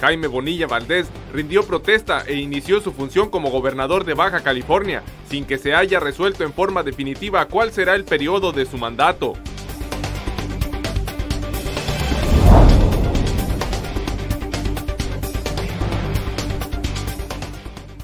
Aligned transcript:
Jaime 0.00 0.26
Bonilla 0.26 0.66
Valdés 0.66 1.08
rindió 1.32 1.62
protesta 1.64 2.24
e 2.26 2.34
inició 2.34 2.80
su 2.80 2.92
función 2.92 3.30
como 3.30 3.50
gobernador 3.50 4.04
de 4.04 4.14
Baja 4.14 4.42
California, 4.42 5.02
sin 5.28 5.44
que 5.44 5.58
se 5.58 5.74
haya 5.74 6.00
resuelto 6.00 6.44
en 6.44 6.52
forma 6.52 6.82
definitiva 6.82 7.46
cuál 7.46 7.72
será 7.72 7.94
el 7.94 8.04
periodo 8.04 8.52
de 8.52 8.66
su 8.66 8.76
mandato. 8.78 9.34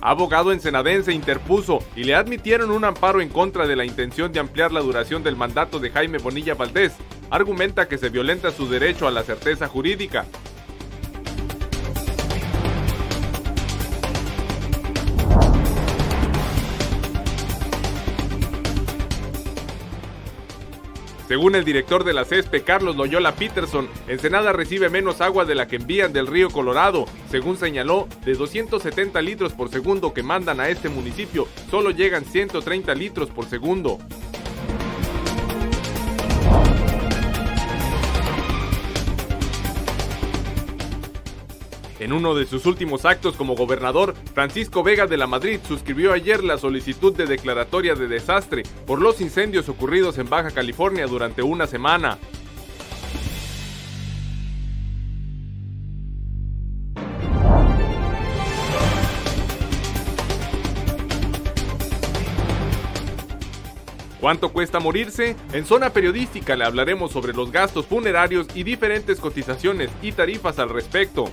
Abogado 0.05 0.51
ensenadense 0.51 1.13
interpuso 1.13 1.79
y 1.95 2.03
le 2.03 2.17
admitieron 2.17 2.73
un 2.73 2.85
amparo 2.85 3.21
en 3.21 3.29
contra 3.29 3.69
de 3.69 3.77
la 3.77 3.85
intención 3.85 4.33
de 4.33 4.41
ampliar 4.41 4.73
la 4.73 4.81
duración 4.81 5.23
del 5.23 5.37
mandato 5.37 5.79
de 5.79 5.91
Jaime 5.91 6.19
Bonilla 6.19 6.55
Valdés. 6.55 6.93
Argumenta 7.31 7.87
que 7.87 7.99
se 7.99 8.09
violenta 8.09 8.51
su 8.51 8.69
derecho 8.69 9.07
a 9.07 9.13
la 9.13 9.23
certeza 9.23 9.69
jurídica. 9.69 10.27
Según 21.33 21.55
el 21.55 21.65
director 21.65 22.05
de 22.05 22.13
la 22.13 22.27
CESPE, 22.27 22.63
Carlos 22.63 22.95
Loyola 22.95 23.35
Peterson, 23.35 23.89
Ensenada 24.07 24.53
recibe 24.53 24.91
menos 24.91 25.23
agua 25.23 25.47
de 25.47 25.55
la 25.55 25.67
que 25.67 25.77
envían 25.77 26.13
del 26.13 26.27
río 26.27 26.51
Colorado. 26.51 27.07
Según 27.31 27.57
señaló, 27.57 28.07
de 28.27 28.35
270 28.35 29.23
litros 29.23 29.55
por 29.55 29.71
segundo 29.71 30.13
que 30.13 30.23
mandan 30.23 30.61
a 30.61 30.69
este 30.69 30.91
municipio, 30.91 31.49
solo 31.71 31.91
llegan 31.91 32.27
130 32.27 32.95
litros 32.97 33.31
por 33.31 33.47
segundo. 33.47 33.99
En 42.03 42.13
uno 42.13 42.35
de 42.35 42.47
sus 42.47 42.67
últimos 42.67 43.05
actos 43.05 43.37
como 43.37 43.55
gobernador, 43.55 44.17
Francisco 44.35 44.83
Vega 44.83 45.07
de 45.07 45.17
la 45.17 45.29
Madrid 45.29 45.61
suscribió 45.65 46.13
ayer 46.13 46.43
la 46.43 46.59
solicitud 46.59 47.15
de 47.15 47.27
declaratoria 47.27 47.95
de 47.95 48.09
desastre 48.09 48.65
por 48.89 49.01
los 49.01 49.21
incendios 49.21 49.69
ocurridos 49.69 50.19
en 50.19 50.29
Baja 50.29 50.51
California 50.51 51.07
durante 51.07 51.43
una 51.45 51.69
semana. 51.69 52.19
¿Cuánto 64.21 64.53
cuesta 64.53 64.81
morirse? 64.81 65.37
En 65.53 65.65
Zona 65.65 65.91
Periodística 65.91 66.57
le 66.57 66.65
hablaremos 66.65 67.13
sobre 67.13 67.33
los 67.33 67.53
gastos 67.53 67.87
funerarios 67.87 68.49
y 68.57 68.65
diferentes 68.65 69.21
cotizaciones 69.21 69.91
y 70.03 70.11
tarifas 70.11 70.59
al 70.59 70.71
respecto. 70.71 71.27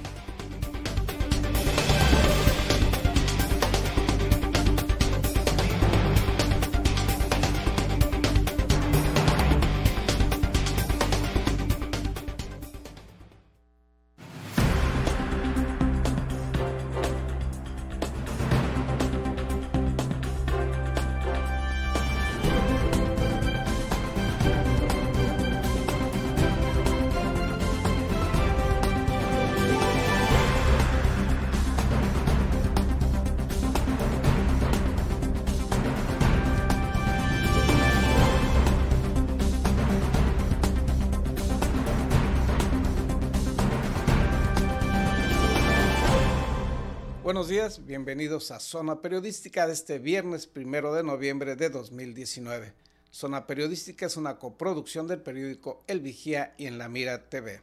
Buenos 47.21 47.49
días, 47.49 47.85
bienvenidos 47.85 48.49
a 48.49 48.61
Zona 48.61 49.01
Periodística 49.01 49.67
de 49.67 49.73
este 49.73 49.99
viernes 49.99 50.47
primero 50.47 50.93
de 50.93 51.03
noviembre 51.03 51.57
de 51.57 51.69
2019. 51.69 52.73
Zona 53.11 53.45
Periodística 53.45 54.05
es 54.05 54.15
una 54.15 54.37
coproducción 54.37 55.05
del 55.05 55.19
periódico 55.19 55.83
El 55.87 55.99
Vigía 55.99 56.53
y 56.57 56.65
en 56.65 56.77
La 56.77 56.87
Mira 56.87 57.29
TV. 57.29 57.59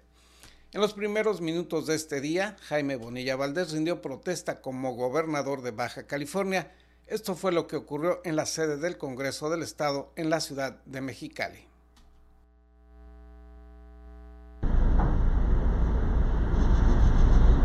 En 0.74 0.82
los 0.82 0.92
primeros 0.92 1.40
minutos 1.40 1.86
de 1.86 1.94
este 1.94 2.20
día, 2.20 2.58
Jaime 2.68 2.96
Bonilla 2.96 3.34
Valdés 3.34 3.72
rindió 3.72 4.02
protesta 4.02 4.60
como 4.60 4.94
gobernador 4.94 5.62
de 5.62 5.70
Baja 5.70 6.06
California. 6.06 6.70
Esto 7.06 7.34
fue 7.34 7.50
lo 7.50 7.66
que 7.66 7.76
ocurrió 7.76 8.20
en 8.24 8.36
la 8.36 8.44
sede 8.44 8.76
del 8.76 8.98
Congreso 8.98 9.48
del 9.48 9.62
Estado 9.62 10.12
en 10.16 10.28
la 10.28 10.40
ciudad 10.40 10.84
de 10.84 11.00
Mexicali. 11.00 11.66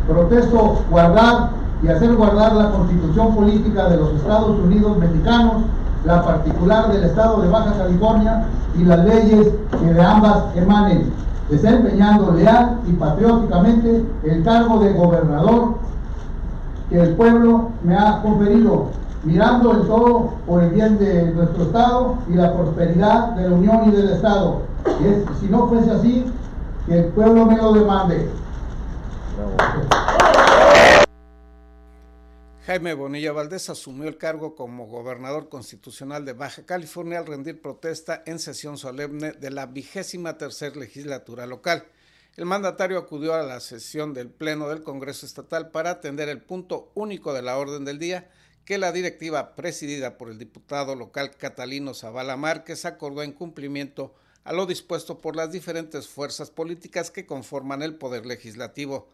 Protesto 0.08 0.86
guardar 0.90 1.61
y 1.84 1.88
hacer 1.88 2.16
guardar 2.16 2.54
la 2.56 2.72
constitución 2.72 3.36
política 3.36 3.90
de 3.90 3.98
los 3.98 4.14
Estados 4.16 4.60
Unidos 4.60 4.98
mexicanos, 4.98 5.64
la 6.06 6.24
particular 6.24 6.92
del 6.92 7.04
Estado 7.04 7.42
de 7.42 7.50
Baja 7.50 7.74
California 7.78 8.46
y 8.78 8.84
las 8.84 9.06
leyes 9.06 9.48
que 9.80 9.94
de 9.94 10.02
ambas 10.02 10.56
emanen, 10.56 11.12
desempeñando 11.50 12.32
leal 12.34 12.80
y 12.88 12.94
patrióticamente 12.94 14.06
el 14.24 14.44
cargo 14.44 14.80
de 14.80 14.94
gobernador 14.94 15.76
que 16.90 17.02
el 17.02 17.16
pueblo 17.16 17.70
me 17.84 17.96
ha 17.96 18.22
conferido, 18.22 18.88
mirando 19.24 19.72
el 19.72 19.88
todo 19.88 20.32
por 20.46 20.64
el 20.64 20.72
bien 20.72 21.00
de 21.00 21.32
nuestro 21.34 21.64
Estado 21.64 22.16
y 22.30 22.34
la 22.34 22.54
prosperidad 22.54 23.30
de 23.32 23.50
la 23.50 23.56
Unión 23.56 23.84
y 23.88 23.92
del 23.92 24.10
Estado. 24.10 24.62
Y 25.00 25.40
si 25.40 25.50
no 25.50 25.68
fuese 25.68 25.92
así, 25.92 26.26
que 26.86 27.00
el 27.00 27.06
pueblo 27.06 27.46
me 27.46 27.58
lo 27.58 27.74
demande. 27.74 28.30
Jaime 32.72 32.94
Bonilla 32.94 33.34
Valdés 33.34 33.70
asumió 33.70 34.08
el 34.08 34.18
cargo 34.18 34.56
como 34.56 34.88
gobernador 34.88 35.50
constitucional 35.50 36.24
de 36.24 36.32
Baja 36.32 36.66
California 36.66 37.20
al 37.20 37.26
rendir 37.26 37.62
protesta 37.62 38.24
en 38.26 38.40
sesión 38.40 38.78
solemne 38.78 39.34
de 39.34 39.52
la 39.52 39.66
vigésima 39.66 40.38
tercera 40.38 40.78
legislatura 40.78 41.46
local. 41.46 41.84
El 42.38 42.46
mandatario 42.46 42.98
acudió 42.98 43.34
a 43.34 43.44
la 43.44 43.60
sesión 43.60 44.14
del 44.14 44.30
Pleno 44.30 44.70
del 44.70 44.84
Congreso 44.84 45.26
Estatal 45.26 45.72
para 45.72 45.90
atender 45.90 46.30
el 46.30 46.42
punto 46.42 46.94
único 46.96 47.34
de 47.34 47.42
la 47.42 47.58
orden 47.58 47.84
del 47.84 48.00
día 48.00 48.30
que 48.64 48.78
la 48.78 48.94
directiva 48.94 49.54
presidida 49.54 50.18
por 50.18 50.30
el 50.30 50.38
diputado 50.38 50.96
local 50.96 51.32
Catalino 51.36 51.94
Zavala 51.94 52.38
Márquez 52.38 52.86
acordó 52.86 53.22
en 53.22 53.34
cumplimiento 53.34 54.16
a 54.46 54.54
lo 54.54 54.66
dispuesto 54.66 55.20
por 55.20 55.36
las 55.36 55.52
diferentes 55.52 56.08
fuerzas 56.08 56.52
políticas 56.52 57.12
que 57.12 57.26
conforman 57.26 57.82
el 57.82 57.96
Poder 57.96 58.26
Legislativo. 58.26 59.10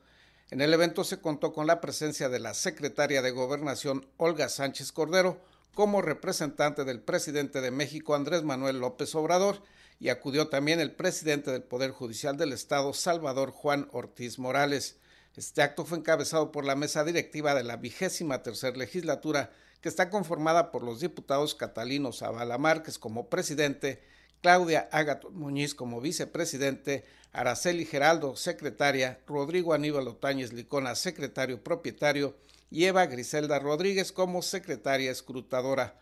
En 0.50 0.62
el 0.62 0.74
evento 0.74 1.04
se 1.04 1.20
contó 1.20 1.52
con 1.52 1.68
la 1.68 1.82
presencia 1.82 2.30
de 2.30 2.40
la 2.40 2.54
secretaria 2.54 3.22
de 3.22 3.32
Gobernación, 3.32 4.08
Olga 4.16 4.48
Sánchez 4.48 4.94
Cordero, 4.94 5.42
como 5.74 6.02
representante 6.02 6.86
del 6.86 7.02
presidente 7.02 7.60
de 7.60 7.70
México, 7.70 8.16
Andrés 8.16 8.44
Manuel 8.44 8.80
López 8.80 9.14
Obrador, 9.14 9.62
y 10.00 10.08
acudió 10.08 10.48
también 10.48 10.80
el 10.80 10.94
presidente 10.94 11.52
del 11.52 11.64
Poder 11.64 11.92
Judicial 11.92 12.38
del 12.38 12.54
Estado, 12.54 12.94
Salvador 12.94 13.52
Juan 13.52 13.90
Ortiz 13.92 14.40
Morales. 14.40 14.96
Este 15.36 15.62
acto 15.62 15.84
fue 15.84 15.98
encabezado 15.98 16.54
por 16.54 16.64
la 16.64 16.78
mesa 16.78 17.04
directiva 17.04 17.54
de 17.54 17.66
la 17.66 17.76
vigésima 17.76 18.42
tercera 18.42 18.78
legislatura, 18.78 19.52
que 19.82 19.90
está 19.90 20.10
conformada 20.10 20.72
por 20.72 20.82
los 20.82 21.02
diputados 21.02 21.56
Catalino 21.56 22.14
Zavala 22.14 22.58
Márquez 22.58 22.98
como 22.98 23.30
presidente, 23.30 24.02
Claudia 24.42 24.88
Ágato 24.92 25.30
Muñiz 25.32 25.74
como 25.76 26.02
vicepresidente, 26.02 27.06
Araceli 27.34 27.86
Geraldo, 27.86 28.36
secretaria, 28.36 29.20
Rodrigo 29.28 29.74
Aníbal 29.74 30.08
Otañez 30.08 30.54
Licona, 30.54 30.96
secretario 30.96 31.64
propietario, 31.64 32.36
y 32.70 32.86
Eva 32.86 33.06
Griselda 33.06 33.60
Rodríguez 33.60 34.12
como 34.12 34.42
secretaria 34.42 35.12
escrutadora. 35.12 36.00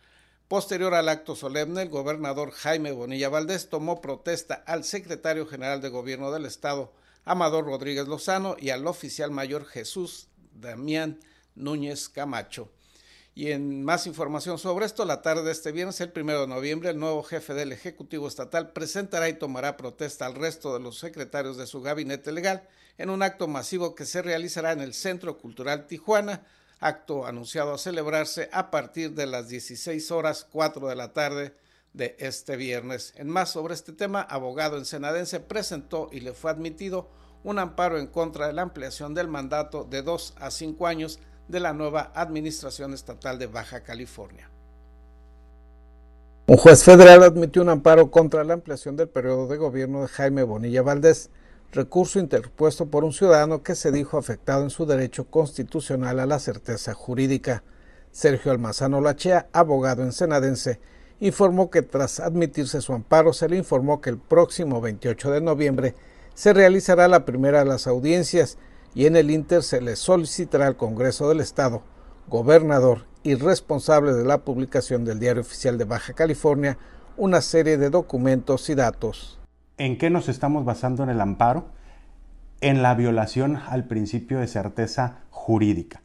Posterior 0.48 0.94
al 0.94 1.08
acto 1.08 1.34
solemne, 1.34 1.82
el 1.82 1.88
gobernador 1.88 2.52
Jaime 2.52 2.92
Bonilla 2.92 3.28
Valdés 3.28 3.68
tomó 3.68 4.00
protesta 4.00 4.54
al 4.66 4.84
secretario 4.84 5.46
general 5.46 5.80
de 5.80 5.88
Gobierno 5.88 6.30
del 6.30 6.46
Estado, 6.46 6.92
Amador 7.24 7.64
Rodríguez 7.66 8.06
Lozano, 8.06 8.56
y 8.58 8.70
al 8.70 8.86
oficial 8.86 9.30
mayor 9.30 9.64
Jesús 9.64 10.28
Damián 10.52 11.18
Núñez 11.54 12.08
Camacho. 12.08 12.70
Y 13.36 13.52
en 13.52 13.84
más 13.84 14.06
información 14.06 14.58
sobre 14.58 14.86
esto, 14.86 15.04
la 15.04 15.20
tarde 15.20 15.42
de 15.42 15.52
este 15.52 15.70
viernes, 15.70 16.00
el 16.00 16.10
primero 16.10 16.40
de 16.40 16.46
noviembre, 16.46 16.88
el 16.88 16.98
nuevo 16.98 17.22
jefe 17.22 17.52
del 17.52 17.70
Ejecutivo 17.70 18.28
Estatal 18.28 18.72
presentará 18.72 19.28
y 19.28 19.34
tomará 19.34 19.76
protesta 19.76 20.24
al 20.24 20.34
resto 20.34 20.72
de 20.72 20.80
los 20.80 20.98
secretarios 20.98 21.58
de 21.58 21.66
su 21.66 21.82
gabinete 21.82 22.32
legal 22.32 22.66
en 22.96 23.10
un 23.10 23.22
acto 23.22 23.46
masivo 23.46 23.94
que 23.94 24.06
se 24.06 24.22
realizará 24.22 24.72
en 24.72 24.80
el 24.80 24.94
Centro 24.94 25.36
Cultural 25.36 25.86
Tijuana, 25.86 26.46
acto 26.80 27.26
anunciado 27.26 27.74
a 27.74 27.78
celebrarse 27.78 28.48
a 28.54 28.70
partir 28.70 29.12
de 29.12 29.26
las 29.26 29.50
16 29.50 30.10
horas 30.12 30.46
4 30.50 30.88
de 30.88 30.96
la 30.96 31.12
tarde 31.12 31.54
de 31.92 32.16
este 32.18 32.56
viernes. 32.56 33.12
En 33.16 33.28
más 33.28 33.50
sobre 33.50 33.74
este 33.74 33.92
tema, 33.92 34.22
abogado 34.22 34.78
ensenadense 34.78 35.40
presentó 35.40 36.08
y 36.10 36.20
le 36.20 36.32
fue 36.32 36.50
admitido 36.50 37.10
un 37.44 37.58
amparo 37.58 37.98
en 37.98 38.06
contra 38.06 38.46
de 38.46 38.54
la 38.54 38.62
ampliación 38.62 39.12
del 39.12 39.28
mandato 39.28 39.84
de 39.84 40.00
dos 40.00 40.32
a 40.38 40.50
cinco 40.50 40.86
años 40.86 41.20
de 41.48 41.60
la 41.60 41.72
nueva 41.72 42.12
Administración 42.14 42.94
Estatal 42.94 43.38
de 43.38 43.46
Baja 43.46 43.80
California. 43.80 44.50
Un 46.48 46.56
juez 46.56 46.84
federal 46.84 47.22
admitió 47.22 47.62
un 47.62 47.68
amparo 47.68 48.10
contra 48.10 48.44
la 48.44 48.54
ampliación 48.54 48.96
del 48.96 49.08
periodo 49.08 49.48
de 49.48 49.56
gobierno 49.56 50.02
de 50.02 50.08
Jaime 50.08 50.44
Bonilla 50.44 50.82
Valdés, 50.82 51.30
recurso 51.72 52.20
interpuesto 52.20 52.86
por 52.86 53.04
un 53.04 53.12
ciudadano 53.12 53.62
que 53.62 53.74
se 53.74 53.90
dijo 53.90 54.16
afectado 54.16 54.62
en 54.62 54.70
su 54.70 54.86
derecho 54.86 55.24
constitucional 55.24 56.20
a 56.20 56.26
la 56.26 56.38
certeza 56.38 56.94
jurídica. 56.94 57.64
Sergio 58.12 58.52
Almazano 58.52 59.00
Lachea, 59.00 59.48
abogado 59.52 60.04
ensenadense, 60.04 60.80
informó 61.20 61.70
que 61.70 61.82
tras 61.82 62.20
admitirse 62.20 62.80
su 62.80 62.92
amparo 62.92 63.32
se 63.32 63.48
le 63.48 63.56
informó 63.56 64.00
que 64.00 64.10
el 64.10 64.18
próximo 64.18 64.80
28 64.80 65.32
de 65.32 65.40
noviembre 65.40 65.94
se 66.34 66.52
realizará 66.52 67.08
la 67.08 67.24
primera 67.24 67.60
de 67.60 67.64
las 67.64 67.86
audiencias 67.86 68.58
y 68.96 69.04
en 69.04 69.14
el 69.14 69.30
Inter 69.30 69.62
se 69.62 69.82
le 69.82 69.94
solicitará 69.94 70.66
al 70.66 70.78
Congreso 70.78 71.28
del 71.28 71.40
Estado, 71.40 71.82
gobernador 72.28 73.04
y 73.22 73.34
responsable 73.34 74.14
de 74.14 74.24
la 74.24 74.38
publicación 74.38 75.04
del 75.04 75.20
Diario 75.20 75.42
Oficial 75.42 75.76
de 75.76 75.84
Baja 75.84 76.14
California 76.14 76.78
una 77.18 77.42
serie 77.42 77.76
de 77.76 77.90
documentos 77.90 78.70
y 78.70 78.74
datos. 78.74 79.38
¿En 79.76 79.98
qué 79.98 80.08
nos 80.08 80.30
estamos 80.30 80.64
basando 80.64 81.02
en 81.02 81.10
el 81.10 81.20
amparo? 81.20 81.66
En 82.62 82.82
la 82.82 82.94
violación 82.94 83.56
al 83.68 83.84
principio 83.84 84.38
de 84.38 84.46
certeza 84.46 85.18
jurídica. 85.28 86.00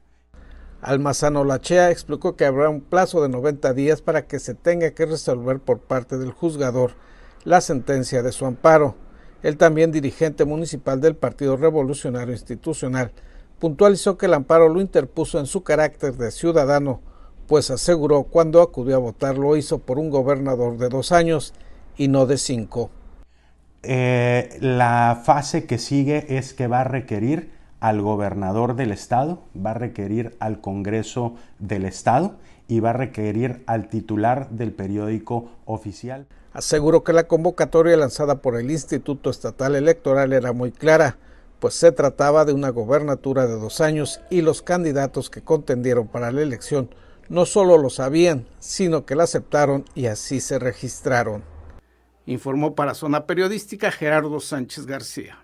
Almazano 0.82 1.46
Lachea 1.46 1.92
explicó 1.92 2.36
que 2.36 2.44
habrá 2.44 2.68
un 2.68 2.82
plazo 2.82 3.22
de 3.22 3.30
90 3.30 3.74
días 3.74 4.02
para 4.02 4.28
que 4.28 4.38
se 4.40 4.54
tenga 4.54 4.92
que 4.92 5.06
resolver 5.06 5.60
por 5.60 5.80
parte 5.80 6.18
del 6.18 6.32
juzgador 6.34 6.96
la 7.46 7.62
sentencia 7.62 8.22
de 8.22 8.34
su 8.34 8.46
amparo. 8.46 8.96
El 9.44 9.58
también 9.58 9.92
dirigente 9.92 10.46
municipal 10.46 11.02
del 11.02 11.16
Partido 11.16 11.58
Revolucionario 11.58 12.34
Institucional 12.34 13.12
puntualizó 13.60 14.18
que 14.18 14.28
el 14.28 14.34
amparo 14.34 14.70
lo 14.70 14.82
interpuso 14.82 15.40
en 15.40 15.46
su 15.46 15.64
carácter 15.64 16.14
de 16.16 16.32
ciudadano, 16.32 17.02
pues 17.48 17.70
aseguró 17.72 18.24
cuando 18.24 18.62
acudió 18.62 18.96
a 18.96 19.00
votar 19.00 19.38
lo 19.38 19.56
hizo 19.58 19.80
por 19.80 20.00
un 20.00 20.10
gobernador 20.10 20.78
de 20.78 20.90
dos 20.90 21.12
años 21.12 21.54
y 21.98 22.08
no 22.08 22.26
de 22.26 22.38
cinco. 22.38 22.92
Eh, 23.84 24.58
la 24.62 25.22
fase 25.26 25.66
que 25.66 25.78
sigue 25.80 26.38
es 26.38 26.54
que 26.54 26.68
va 26.68 26.82
a 26.82 26.86
requerir 26.86 27.52
al 27.82 28.02
gobernador 28.02 28.76
del 28.76 28.92
estado, 28.92 29.42
va 29.54 29.72
a 29.72 29.74
requerir 29.74 30.38
al 30.40 30.62
Congreso 30.62 31.36
del 31.60 31.84
estado 31.84 32.38
y 32.70 32.80
va 32.80 32.92
a 32.92 32.94
requerir 32.94 33.64
al 33.66 33.90
titular 33.90 34.50
del 34.52 34.72
periódico 34.72 35.50
oficial. 35.66 36.28
Aseguró 36.54 37.04
que 37.04 37.12
la 37.12 37.28
convocatoria 37.28 37.98
lanzada 37.98 38.42
por 38.42 38.58
el 38.58 38.72
Instituto 38.72 39.30
Estatal 39.30 39.76
Electoral 39.76 40.32
era 40.32 40.54
muy 40.54 40.72
clara, 40.72 41.18
pues 41.60 41.74
se 41.74 41.92
trataba 41.92 42.46
de 42.46 42.54
una 42.54 42.70
gobernatura 42.70 43.46
de 43.48 43.60
dos 43.60 43.82
años 43.82 44.22
y 44.30 44.42
los 44.42 44.62
candidatos 44.62 45.30
que 45.30 45.42
contendieron 45.42 46.08
para 46.08 46.32
la 46.32 46.42
elección 46.42 46.90
no 47.30 47.46
solo 47.46 47.78
lo 47.78 47.90
sabían, 47.90 48.46
sino 48.60 49.06
que 49.06 49.16
la 49.16 49.24
aceptaron 49.24 49.86
y 49.96 50.08
así 50.08 50.40
se 50.40 50.60
registraron. 50.60 51.44
Informó 52.26 52.76
para 52.76 52.94
Zona 52.94 53.26
Periodística 53.26 53.90
Gerardo 53.90 54.40
Sánchez 54.40 54.86
García. 54.86 55.41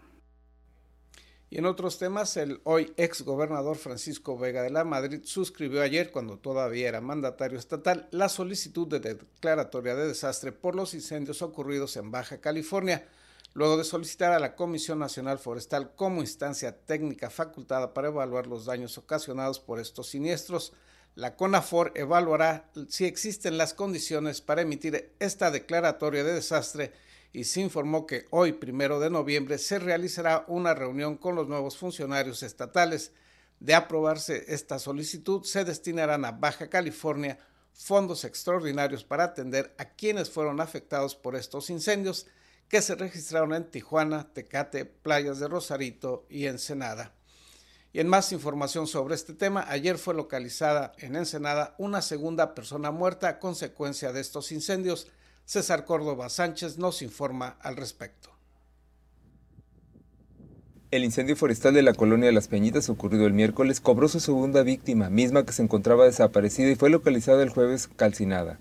Y 1.49 1.59
en 1.59 1.65
otros 1.65 1.97
temas, 1.97 2.35
el 2.35 2.59
hoy 2.65 2.93
ex 2.97 3.21
gobernador 3.21 3.77
Francisco 3.77 4.37
Vega 4.37 4.63
de 4.63 4.69
la 4.69 4.83
Madrid 4.83 5.21
suscribió 5.23 5.81
ayer, 5.81 6.11
cuando 6.11 6.37
todavía 6.37 6.89
era 6.89 6.99
mandatario 6.99 7.57
estatal, 7.57 8.09
la 8.11 8.27
solicitud 8.27 8.85
de 8.85 8.99
declaratoria 8.99 9.95
de 9.95 10.07
desastre 10.09 10.51
por 10.51 10.75
los 10.75 10.93
incendios 10.93 11.41
ocurridos 11.41 11.95
en 11.95 12.11
Baja 12.11 12.41
California, 12.41 13.07
luego 13.53 13.77
de 13.77 13.85
solicitar 13.85 14.33
a 14.33 14.39
la 14.39 14.57
Comisión 14.57 14.99
Nacional 14.99 15.39
Forestal 15.39 15.95
como 15.95 16.19
instancia 16.19 16.77
técnica 16.77 17.29
facultada 17.29 17.93
para 17.93 18.09
evaluar 18.09 18.45
los 18.45 18.65
daños 18.65 18.97
ocasionados 18.97 19.61
por 19.61 19.79
estos 19.79 20.07
siniestros. 20.09 20.73
La 21.15 21.37
CONAFOR 21.37 21.93
evaluará 21.95 22.69
si 22.89 23.05
existen 23.05 23.57
las 23.57 23.73
condiciones 23.73 24.41
para 24.41 24.63
emitir 24.63 25.15
esta 25.19 25.49
declaratoria 25.49 26.25
de 26.25 26.33
desastre 26.33 26.91
y 27.33 27.43
se 27.43 27.61
informó 27.61 28.05
que 28.05 28.25
hoy, 28.31 28.53
primero 28.53 28.99
de 28.99 29.09
noviembre, 29.09 29.57
se 29.57 29.79
realizará 29.79 30.45
una 30.47 30.73
reunión 30.73 31.17
con 31.17 31.35
los 31.35 31.47
nuevos 31.47 31.77
funcionarios 31.77 32.43
estatales. 32.43 33.11
De 33.59 33.73
aprobarse 33.73 34.45
esta 34.47 34.79
solicitud, 34.79 35.43
se 35.43 35.65
destinarán 35.65 36.25
a 36.25 36.31
Baja 36.31 36.69
California 36.69 37.37
fondos 37.73 38.23
extraordinarios 38.23 39.03
para 39.03 39.25
atender 39.25 39.73
a 39.77 39.85
quienes 39.85 40.29
fueron 40.29 40.59
afectados 40.61 41.15
por 41.15 41.35
estos 41.35 41.69
incendios 41.69 42.27
que 42.69 42.81
se 42.81 42.95
registraron 42.95 43.53
en 43.53 43.69
Tijuana, 43.69 44.33
Tecate, 44.33 44.85
Playas 44.85 45.39
de 45.39 45.47
Rosarito 45.47 46.25
y 46.29 46.47
Ensenada. 46.47 47.13
Y 47.93 47.99
en 47.99 48.07
más 48.07 48.31
información 48.31 48.87
sobre 48.87 49.15
este 49.15 49.33
tema, 49.33 49.65
ayer 49.69 49.97
fue 49.97 50.13
localizada 50.13 50.91
en 50.97 51.15
Ensenada 51.15 51.75
una 51.77 52.01
segunda 52.01 52.53
persona 52.53 52.91
muerta 52.91 53.29
a 53.29 53.39
consecuencia 53.39 54.11
de 54.11 54.21
estos 54.21 54.51
incendios. 54.51 55.07
César 55.47 55.85
Córdoba 55.85 56.27
Sánchez 56.27 56.77
nos 56.77 57.01
informa 57.01 57.55
al 57.61 57.77
respecto. 57.77 58.29
El 60.91 61.05
incendio 61.05 61.37
forestal 61.37 61.73
de 61.73 61.83
la 61.83 61.93
colonia 61.93 62.25
de 62.25 62.33
Las 62.33 62.49
Peñitas 62.49 62.89
ocurrido 62.89 63.25
el 63.25 63.31
miércoles 63.31 63.79
cobró 63.79 64.09
su 64.09 64.19
segunda 64.19 64.61
víctima, 64.63 65.09
misma 65.09 65.45
que 65.45 65.53
se 65.53 65.63
encontraba 65.63 66.03
desaparecida 66.03 66.69
y 66.69 66.75
fue 66.75 66.89
localizada 66.89 67.43
el 67.43 67.49
jueves 67.49 67.87
calcinada. 67.87 68.59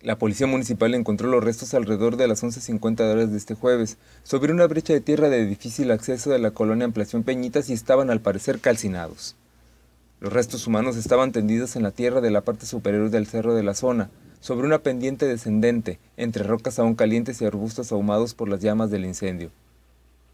La 0.00 0.16
policía 0.16 0.46
municipal 0.46 0.94
encontró 0.94 1.28
los 1.28 1.44
restos 1.44 1.74
alrededor 1.74 2.16
de 2.16 2.26
las 2.26 2.42
11.50 2.42 3.00
horas 3.02 3.30
de 3.30 3.36
este 3.36 3.54
jueves, 3.54 3.98
sobre 4.22 4.54
una 4.54 4.66
brecha 4.68 4.94
de 4.94 5.02
tierra 5.02 5.28
de 5.28 5.44
difícil 5.44 5.90
acceso 5.90 6.30
de 6.30 6.38
la 6.38 6.52
colonia 6.52 6.86
Ampliación 6.86 7.24
Peñitas 7.24 7.68
y 7.68 7.74
estaban 7.74 8.08
al 8.08 8.22
parecer 8.22 8.58
calcinados. 8.60 9.36
Los 10.18 10.32
restos 10.32 10.66
humanos 10.66 10.96
estaban 10.96 11.32
tendidos 11.32 11.76
en 11.76 11.82
la 11.82 11.90
tierra 11.90 12.22
de 12.22 12.30
la 12.30 12.40
parte 12.40 12.64
superior 12.64 13.10
del 13.10 13.26
cerro 13.26 13.54
de 13.54 13.62
la 13.62 13.74
zona, 13.74 14.08
sobre 14.40 14.66
una 14.66 14.78
pendiente 14.78 15.26
descendente, 15.26 15.98
entre 16.16 16.44
rocas 16.44 16.78
aún 16.78 16.94
calientes 16.94 17.40
y 17.40 17.44
arbustos 17.44 17.92
ahumados 17.92 18.34
por 18.34 18.48
las 18.48 18.60
llamas 18.60 18.90
del 18.90 19.04
incendio. 19.04 19.50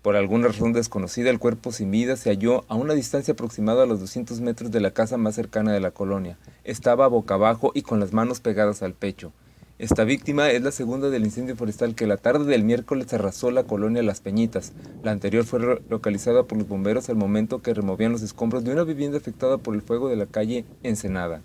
Por 0.03 0.15
alguna 0.15 0.47
razón 0.47 0.73
desconocida, 0.73 1.31
el 1.31 1.41
cuerpo 1.41 1.73
sin 1.73 1.91
vida 1.91 2.17
se 2.17 2.31
halló 2.31 2.65
a 2.69 2.77
una 2.77 2.95
distancia 2.95 3.33
aproximada 3.33 3.83
a 3.83 3.87
los 3.87 3.99
200 3.99 4.41
metros 4.41 4.71
de 4.71 4.81
la 4.81 4.93
casa 4.93 5.17
más 5.17 5.35
cercana 5.35 5.73
de 5.73 5.81
la 5.81 5.91
colonia. 5.91 6.39
Estaba 6.63 7.09
boca 7.09 7.35
abajo 7.35 7.73
y 7.75 7.83
con 7.83 7.99
las 7.99 8.13
manos 8.13 8.39
pegadas 8.39 8.83
al 8.83 8.95
pecho. 8.95 9.33
Esta 9.79 10.05
víctima 10.05 10.49
es 10.51 10.63
la 10.63 10.71
segunda 10.71 11.11
del 11.11 11.25
incendio 11.25 11.57
forestal 11.57 11.95
que 11.95 12.07
la 12.07 12.17
tarde 12.17 12.45
del 12.45 12.65
miércoles 12.65 13.13
arrasó 13.13 13.51
la 13.51 13.65
colonia 13.65 14.03
Las 14.03 14.21
Peñitas. 14.21 14.73
La 15.03 15.11
anterior 15.11 15.45
fue 15.45 15.81
localizada 15.91 16.45
por 16.45 16.57
los 16.57 16.69
bomberos 16.69 17.11
al 17.11 17.17
momento 17.17 17.61
que 17.61 17.75
removían 17.75 18.13
los 18.13 18.23
escombros 18.23 18.65
de 18.65 18.73
una 18.73 18.85
vivienda 18.85 19.19
afectada 19.19 19.59
por 19.59 19.75
el 19.75 19.83
fuego 19.83 20.09
de 20.09 20.17
la 20.17 20.27
calle 20.27 20.65
Ensenada. 20.83 21.43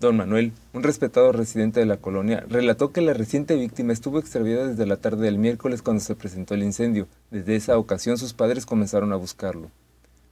Don 0.00 0.16
Manuel, 0.16 0.54
un 0.72 0.82
respetado 0.82 1.30
residente 1.30 1.78
de 1.78 1.84
la 1.84 1.98
colonia, 1.98 2.42
relató 2.48 2.90
que 2.90 3.02
la 3.02 3.12
reciente 3.12 3.54
víctima 3.54 3.92
estuvo 3.92 4.18
extraviada 4.18 4.68
desde 4.68 4.86
la 4.86 4.96
tarde 4.96 5.26
del 5.26 5.36
miércoles 5.36 5.82
cuando 5.82 6.02
se 6.02 6.16
presentó 6.16 6.54
el 6.54 6.62
incendio. 6.62 7.06
Desde 7.30 7.54
esa 7.54 7.76
ocasión 7.76 8.16
sus 8.16 8.32
padres 8.32 8.64
comenzaron 8.64 9.12
a 9.12 9.16
buscarlo. 9.16 9.70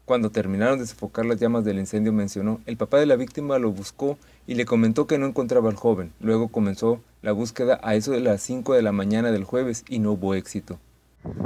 Cuando 0.06 0.30
terminaron 0.30 0.78
de 0.78 0.86
sofocar 0.86 1.26
las 1.26 1.38
llamas 1.38 1.66
del 1.66 1.78
incendio 1.78 2.14
mencionó, 2.14 2.62
el 2.64 2.78
papá 2.78 2.96
de 2.96 3.04
la 3.04 3.16
víctima 3.16 3.58
lo 3.58 3.70
buscó 3.70 4.16
y 4.46 4.54
le 4.54 4.64
comentó 4.64 5.06
que 5.06 5.18
no 5.18 5.26
encontraba 5.26 5.68
al 5.68 5.76
joven. 5.76 6.14
Luego 6.18 6.48
comenzó 6.48 7.02
la 7.20 7.32
búsqueda 7.32 7.78
a 7.82 7.94
eso 7.94 8.12
de 8.12 8.20
las 8.20 8.40
5 8.40 8.72
de 8.72 8.80
la 8.80 8.92
mañana 8.92 9.32
del 9.32 9.44
jueves 9.44 9.84
y 9.86 9.98
no 9.98 10.12
hubo 10.12 10.34
éxito. 10.34 10.78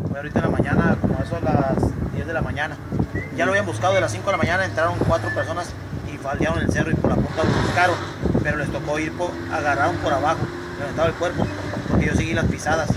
Fue 0.08 0.18
ahorita 0.18 0.38
en 0.38 0.44
la 0.44 0.50
mañana, 0.58 0.98
como 1.00 1.18
eso 1.20 1.34
a 1.34 1.40
las 1.40 2.14
10 2.14 2.24
de 2.24 2.32
la 2.32 2.42
mañana. 2.42 2.78
Ya 3.36 3.46
lo 3.46 3.50
habían 3.50 3.66
buscado 3.66 3.94
de 3.94 4.00
las 4.00 4.12
5 4.12 4.24
de 4.26 4.30
la 4.30 4.38
mañana, 4.38 4.64
entraron 4.64 4.94
cuatro 5.08 5.28
personas 5.34 5.74
faldearon 6.22 6.60
el 6.60 6.70
cerro 6.70 6.90
y 6.90 6.94
por 6.94 7.10
la 7.10 7.16
punta 7.16 7.44
lo 7.44 7.62
buscaron, 7.62 7.96
pero 8.42 8.56
les 8.58 8.70
tocó 8.70 8.98
ir, 8.98 9.12
por, 9.12 9.30
agarraron 9.52 9.96
por 9.96 10.12
abajo, 10.12 10.40
levantaba 10.78 11.08
el 11.08 11.14
cuerpo, 11.14 11.46
porque 11.88 12.06
yo 12.06 12.14
seguí 12.14 12.32
las 12.32 12.46
pisadas. 12.46 12.88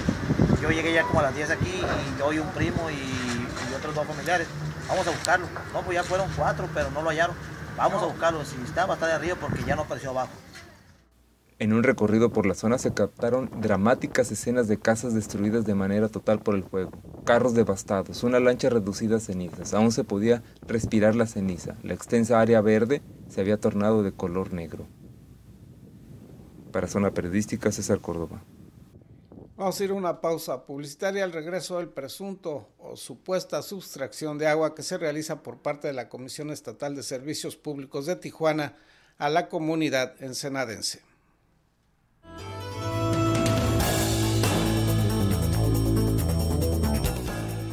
Yo 0.61 0.69
llegué 0.69 0.93
ya 0.93 1.03
como 1.03 1.19
a 1.19 1.23
las 1.23 1.35
10 1.35 1.51
aquí 1.51 1.81
y 1.81 2.19
yo 2.19 2.33
y 2.33 2.39
un 2.39 2.47
primo 2.49 2.89
y, 2.89 2.93
y 2.93 3.73
otros 3.75 3.93
dos 3.93 4.05
familiares. 4.05 4.47
Vamos 4.87 5.05
a 5.07 5.11
buscarlo. 5.11 5.47
No, 5.73 5.81
pues 5.81 5.95
ya 5.95 6.03
fueron 6.03 6.27
cuatro, 6.35 6.67
pero 6.73 6.89
no 6.91 7.01
lo 7.01 7.09
hallaron. 7.09 7.35
Vamos 7.77 8.01
a 8.01 8.05
buscarlo. 8.05 8.43
Si 8.45 8.55
estaba, 8.63 8.93
está 8.93 9.07
de 9.07 9.13
arriba 9.13 9.35
porque 9.39 9.63
ya 9.63 9.75
no 9.75 9.83
apareció 9.83 10.11
abajo. 10.11 10.31
En 11.57 11.71
un 11.71 11.83
recorrido 11.83 12.33
por 12.33 12.45
la 12.45 12.53
zona 12.53 12.77
se 12.77 12.93
captaron 12.93 13.49
dramáticas 13.61 14.29
escenas 14.29 14.67
de 14.67 14.77
casas 14.77 15.13
destruidas 15.13 15.65
de 15.65 15.73
manera 15.73 16.09
total 16.09 16.39
por 16.39 16.53
el 16.53 16.65
fuego, 16.65 16.91
carros 17.23 17.53
devastados, 17.53 18.23
una 18.23 18.41
lancha 18.41 18.69
reducida 18.69 19.17
a 19.17 19.19
cenizas. 19.21 19.73
Aún 19.73 19.93
se 19.93 20.03
podía 20.03 20.43
respirar 20.67 21.15
la 21.15 21.27
ceniza. 21.27 21.75
La 21.81 21.93
extensa 21.93 22.41
área 22.41 22.59
verde 22.59 23.01
se 23.29 23.41
había 23.41 23.59
tornado 23.59 24.03
de 24.03 24.11
color 24.11 24.53
negro. 24.53 24.87
Para 26.71 26.87
Zona 26.87 27.13
Periodística, 27.13 27.71
César 27.71 28.01
Córdoba. 28.01 28.43
Vamos 29.57 29.79
a 29.79 29.83
ir 29.85 29.91
a 29.91 29.93
una 29.93 30.19
pausa 30.19 30.65
publicitaria 30.65 31.23
al 31.23 31.31
regreso 31.31 31.77
del 31.77 31.87
presunto 31.87 32.67
o 32.77 32.97
supuesta 32.97 33.61
sustracción 33.61 34.37
de 34.37 34.47
agua 34.47 34.75
que 34.75 34.83
se 34.83 34.97
realiza 34.97 35.43
por 35.43 35.59
parte 35.59 35.87
de 35.87 35.93
la 35.93 36.09
Comisión 36.09 36.49
Estatal 36.49 36.93
de 36.93 37.03
Servicios 37.03 37.55
Públicos 37.55 38.05
de 38.05 38.17
Tijuana 38.17 38.75
a 39.17 39.29
la 39.29 39.47
comunidad 39.47 40.21
ensenadense. 40.21 41.01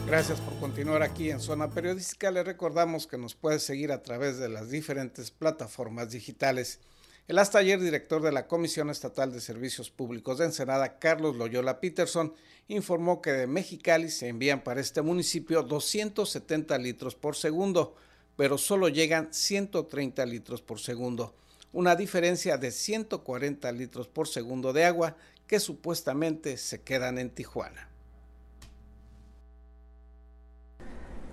Gracias 0.06 0.40
por 0.40 0.51
continuar 0.72 1.02
aquí 1.02 1.30
en 1.30 1.38
Zona 1.38 1.68
Periodística. 1.68 2.30
Le 2.30 2.42
recordamos 2.42 3.06
que 3.06 3.18
nos 3.18 3.34
puede 3.34 3.58
seguir 3.58 3.92
a 3.92 4.02
través 4.02 4.38
de 4.38 4.48
las 4.48 4.70
diferentes 4.70 5.30
plataformas 5.30 6.10
digitales. 6.10 6.80
El 7.28 7.38
hasta 7.38 7.58
ayer 7.58 7.78
director 7.78 8.22
de 8.22 8.32
la 8.32 8.46
Comisión 8.46 8.88
Estatal 8.88 9.30
de 9.34 9.42
Servicios 9.42 9.90
Públicos 9.90 10.38
de 10.38 10.46
Ensenada, 10.46 10.98
Carlos 10.98 11.36
Loyola 11.36 11.78
Peterson, 11.78 12.32
informó 12.68 13.20
que 13.20 13.32
de 13.32 13.46
Mexicali 13.46 14.08
se 14.08 14.28
envían 14.28 14.64
para 14.64 14.80
este 14.80 15.02
municipio 15.02 15.62
270 15.62 16.78
litros 16.78 17.16
por 17.16 17.36
segundo, 17.36 17.94
pero 18.36 18.56
solo 18.56 18.88
llegan 18.88 19.28
130 19.30 20.24
litros 20.24 20.62
por 20.62 20.80
segundo, 20.80 21.34
una 21.74 21.96
diferencia 21.96 22.56
de 22.56 22.70
140 22.70 23.70
litros 23.72 24.08
por 24.08 24.26
segundo 24.26 24.72
de 24.72 24.86
agua 24.86 25.18
que 25.46 25.60
supuestamente 25.60 26.56
se 26.56 26.80
quedan 26.80 27.18
en 27.18 27.28
Tijuana. 27.28 27.91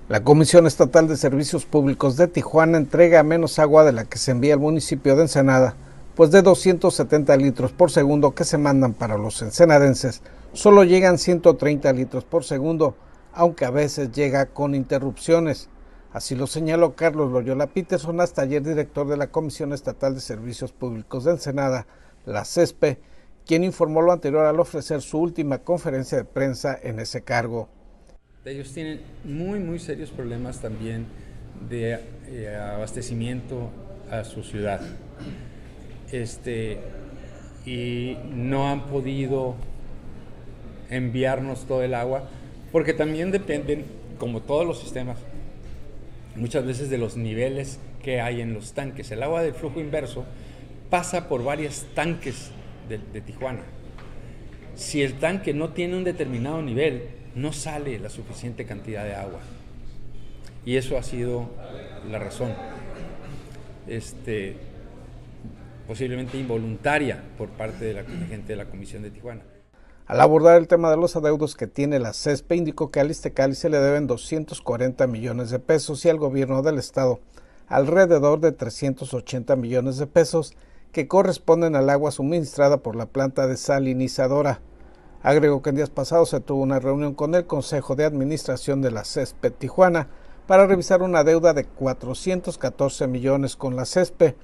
La 0.10 0.24
Comisión 0.24 0.66
Estatal 0.66 1.08
de 1.08 1.18
Servicios 1.18 1.68
Públicos 1.68 2.18
de 2.18 2.28
Tijuana 2.28 2.80
entrega 2.80 3.22
menos 3.22 3.60
agua 3.60 3.84
de 3.84 3.92
la 3.92 4.06
que 4.06 4.18
se 4.18 4.32
envía 4.32 4.56
al 4.56 4.60
municipio 4.60 5.16
de 5.16 5.22
Ensenada, 5.22 5.76
pues 6.16 6.32
de 6.32 6.42
270 6.42 7.38
litros 7.38 7.74
por 7.74 7.92
segundo 7.92 8.34
que 8.34 8.44
se 8.44 8.58
mandan 8.58 8.94
para 8.94 9.20
los 9.20 9.40
ensenadenses, 9.44 10.24
solo 10.52 10.84
llegan 10.84 11.20
130 11.20 11.94
litros 11.94 12.24
por 12.24 12.44
segundo, 12.44 12.96
aunque 13.34 13.66
a 13.66 13.70
veces 13.70 14.12
llega 14.12 14.48
con 14.48 14.74
interrupciones. 14.74 15.70
Así 16.12 16.34
lo 16.34 16.48
señaló 16.48 16.96
Carlos 16.96 17.32
Loyola 17.32 17.68
Peterson, 17.68 18.20
hasta 18.20 18.42
ayer 18.42 18.64
director 18.64 19.08
de 19.08 19.18
la 19.18 19.28
Comisión 19.28 19.74
Estatal 19.74 20.16
de 20.16 20.22
Servicios 20.22 20.72
Públicos 20.72 21.26
de 21.26 21.34
Ensenada, 21.34 21.86
la 22.26 22.46
CESPE, 22.46 22.98
quien 23.46 23.64
informó 23.64 24.02
lo 24.02 24.12
anterior 24.12 24.46
al 24.46 24.60
ofrecer 24.60 25.04
su 25.04 25.20
última 25.20 25.60
conferencia 25.60 26.18
de 26.18 26.26
prensa 26.26 26.76
en 26.82 27.00
ese 27.00 27.22
cargo. 27.22 27.70
Ellos 28.50 28.74
tienen 28.74 29.02
muy, 29.24 29.60
muy 29.60 29.78
serios 29.78 30.10
problemas 30.10 30.60
también 30.60 31.06
de 31.70 32.00
eh, 32.30 32.58
abastecimiento 32.58 33.70
a 34.10 34.24
su 34.24 34.42
ciudad. 34.42 34.82
Este, 36.12 36.80
y 37.64 38.18
no 38.34 38.68
han 38.68 38.88
podido 38.88 39.54
enviarnos 40.90 41.68
todo 41.68 41.84
el 41.84 41.94
agua, 41.94 42.28
porque 42.72 42.94
también 42.94 43.30
dependen, 43.30 43.86
como 44.18 44.42
todos 44.42 44.66
los 44.66 44.80
sistemas, 44.80 45.20
muchas 46.36 46.66
veces 46.66 46.90
de 46.90 46.98
los 46.98 47.18
niveles 47.18 47.78
que 48.02 48.20
hay 48.20 48.42
en 48.42 48.56
los 48.56 48.74
tanques. 48.74 49.12
El 49.12 49.22
agua 49.22 49.44
del 49.44 49.54
flujo 49.54 49.80
inverso 49.80 50.26
pasa 50.90 51.30
por 51.30 51.44
varios 51.44 51.86
tanques 51.94 52.50
de, 52.90 52.98
de 52.98 53.22
Tijuana. 53.22 53.62
Si 54.74 55.04
el 55.04 55.20
tanque 55.20 55.54
no 55.54 55.70
tiene 55.70 55.98
un 55.98 56.04
determinado 56.04 56.64
nivel, 56.64 57.19
no 57.42 57.54
sale 57.54 58.00
la 58.00 58.10
suficiente 58.10 58.66
cantidad 58.66 59.04
de 59.04 59.16
agua. 59.16 59.40
Y 60.66 60.76
eso 60.76 60.98
ha 60.98 61.04
sido 61.04 61.50
la 62.10 62.20
razón. 62.20 62.54
Este, 63.88 64.58
posiblemente 65.88 66.38
involuntaria 66.38 67.24
por 67.38 67.50
parte 67.50 67.86
de 67.86 67.94
la 67.94 68.04
gente 68.04 68.54
de 68.54 68.56
la 68.56 68.66
Comisión 68.66 69.04
de 69.04 69.12
Tijuana. 69.12 69.42
Al 70.06 70.22
abordar 70.22 70.58
el 70.58 70.68
tema 70.68 70.90
de 70.90 70.98
los 70.98 71.16
adeudos 71.16 71.56
que 71.56 71.68
tiene 71.68 72.00
la 72.00 72.14
CESPE, 72.14 72.56
indicó 72.56 72.90
que 72.90 73.00
al 73.00 73.12
Istecali 73.12 73.54
se 73.54 73.70
le 73.70 73.78
deben 73.78 74.08
240 74.08 75.06
millones 75.08 75.52
de 75.52 75.60
pesos 75.60 76.04
y 76.04 76.10
al 76.10 76.18
gobierno 76.18 76.62
del 76.62 76.80
estado 76.80 77.20
alrededor 77.68 78.40
de 78.40 78.52
380 78.52 79.56
millones 79.56 79.98
de 79.98 80.08
pesos 80.08 80.54
que 80.92 81.08
corresponden 81.08 81.76
al 81.76 81.90
agua 81.92 82.12
suministrada 82.12 82.78
por 82.78 82.96
la 82.96 83.06
planta 83.06 83.46
desalinizadora. 83.46 84.62
Agregó 85.22 85.62
que 85.62 85.72
en 85.72 85.76
días 85.76 85.90
pasados 85.90 86.30
se 86.30 86.40
tuvo 86.40 86.64
una 86.64 86.80
reunión 86.80 87.14
con 87.14 87.36
el 87.36 87.46
Consejo 87.46 87.96
de 87.96 88.06
Administración 88.06 88.82
de 88.82 88.92
la 88.92 89.04
CESPE 89.04 89.52
Tijuana 89.52 90.08
para 90.48 90.66
revisar 90.66 91.02
una 91.02 91.26
deuda 91.26 91.54
de 91.54 91.66
414 91.66 93.08
millones 93.08 93.58
con 93.58 93.76
la 93.76 93.86
CESPE 93.86 94.36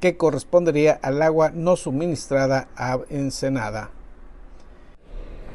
que 0.00 0.16
correspondería 0.16 0.98
al 1.02 1.22
agua 1.22 1.52
no 1.54 1.76
suministrada 1.76 2.68
a 2.76 2.98
Ensenada. 3.10 3.90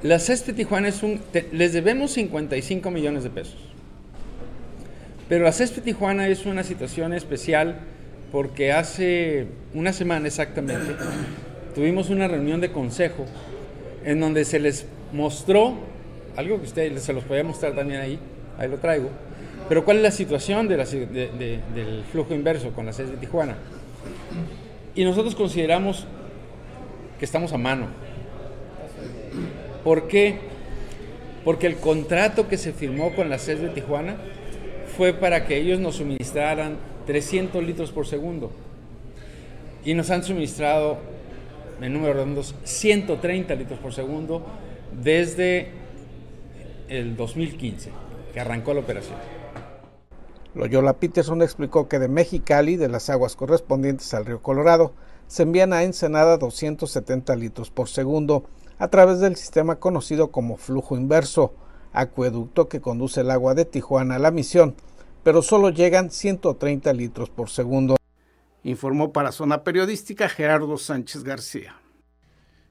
La 0.02 0.18
CESPE 0.18 0.54
Tijuana 0.54 0.88
es 0.88 1.04
un... 1.04 1.20
les 1.52 1.74
debemos 1.74 2.12
55 2.12 2.90
millones 2.90 3.26
de 3.26 3.30
pesos. 3.32 3.60
Pero 5.28 5.44
la 5.44 5.52
CESPE 5.52 5.82
Tijuana 5.82 6.30
es 6.30 6.46
una 6.46 6.64
situación 6.64 7.14
especial 7.14 7.82
porque 8.32 8.72
hace 8.72 9.48
una 9.74 9.92
semana 9.92 10.28
exactamente 10.28 10.96
tuvimos 11.76 12.10
una 12.10 12.30
reunión 12.30 12.62
de 12.62 12.72
consejo 12.72 13.26
en 14.04 14.20
donde 14.20 14.46
se 14.46 14.60
les 14.60 14.86
mostró, 15.12 15.74
algo 16.36 16.58
que 16.58 16.66
ustedes 16.66 17.04
se 17.04 17.14
los 17.14 17.24
podía 17.24 17.44
mostrar 17.44 17.74
también 17.74 18.02
ahí, 18.02 18.20
ahí 18.58 18.70
lo 18.70 18.78
traigo, 18.78 19.10
pero 19.68 19.86
cuál 19.86 19.98
es 19.98 20.04
la 20.04 20.12
situación 20.12 20.68
de 20.68 20.78
del 20.78 22.04
flujo 22.12 22.34
inverso 22.34 22.72
con 22.72 22.86
la 22.86 22.94
sede 22.94 23.12
de 23.12 23.18
Tijuana. 23.18 23.56
Y 24.96 25.04
nosotros 25.04 25.36
consideramos 25.36 26.06
que 27.20 27.26
estamos 27.26 27.54
a 27.54 27.58
mano. 27.58 27.88
¿Por 29.84 30.08
qué? 30.08 30.38
Porque 31.46 31.68
el 31.68 31.76
contrato 31.76 32.48
que 32.48 32.58
se 32.58 32.74
firmó 32.74 33.14
con 33.14 33.30
la 33.30 33.38
sede 33.38 33.68
de 33.68 33.70
Tijuana 33.70 34.18
fue 34.98 35.14
para 35.14 35.46
que 35.46 35.58
ellos 35.58 35.80
nos 35.80 35.96
suministraran 35.98 36.78
300 37.06 37.64
litros 37.64 37.92
por 37.92 38.08
segundo. 38.08 38.52
Y 39.86 39.94
nos 39.94 40.10
han 40.10 40.24
suministrado 40.24 40.98
en 41.82 41.94
números 41.94 42.16
redondos, 42.16 42.56
130 42.64 43.56
litros 43.56 43.80
por 43.80 43.94
segundo 43.94 44.44
desde 45.02 45.72
el 46.88 47.16
2015, 47.16 47.92
que 48.34 48.40
arrancó 48.40 48.74
la 48.74 48.82
operación. 48.82 49.18
Loyola 50.56 50.94
Peterson 50.94 51.42
explicó 51.42 51.88
que 51.88 52.00
de 52.00 52.08
Mexicali, 52.08 52.76
de 52.76 52.90
las 52.90 53.10
aguas 53.10 53.36
correspondientes 53.36 54.14
al 54.14 54.26
río 54.26 54.42
Colorado, 54.42 54.94
se 55.28 55.44
envían 55.44 55.74
a 55.74 55.84
Ensenada 55.84 56.38
270 56.38 57.36
litros 57.36 57.70
por 57.70 57.88
segundo 57.88 58.46
a 58.80 58.88
través 58.88 59.20
del 59.20 59.36
sistema 59.36 59.76
conocido 59.76 60.32
como 60.32 60.58
flujo 60.58 60.98
inverso, 60.98 61.54
acueducto 61.94 62.68
que 62.68 62.82
conduce 62.82 63.22
el 63.22 63.30
agua 63.30 63.54
de 63.54 63.66
Tijuana 63.66 64.16
a 64.16 64.20
la 64.20 64.32
misión, 64.32 64.76
pero 65.24 65.44
solo 65.44 65.70
llegan 65.70 66.10
130 66.10 66.94
litros 66.94 67.30
por 67.30 67.50
segundo 67.50 67.99
informó 68.64 69.14
para 69.14 69.32
Zona 69.32 69.64
Periodística 69.64 70.30
Gerardo 70.30 70.78
Sánchez 70.78 71.24
García. 71.24 71.76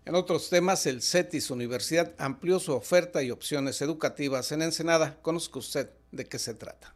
En 0.05 0.15
otros 0.15 0.49
temas, 0.49 0.87
el 0.87 1.03
CETIS 1.03 1.51
Universidad 1.51 2.15
amplió 2.19 2.61
su 2.61 2.73
oferta 2.73 3.23
y 3.23 3.31
opciones 3.31 3.83
educativas 3.83 4.53
en 4.53 4.63
Ensenada. 4.63 5.19
Conozca 5.21 5.59
usted 5.59 5.91
de 6.13 6.25
qué 6.25 6.39
se 6.39 6.55
trata. 6.55 6.95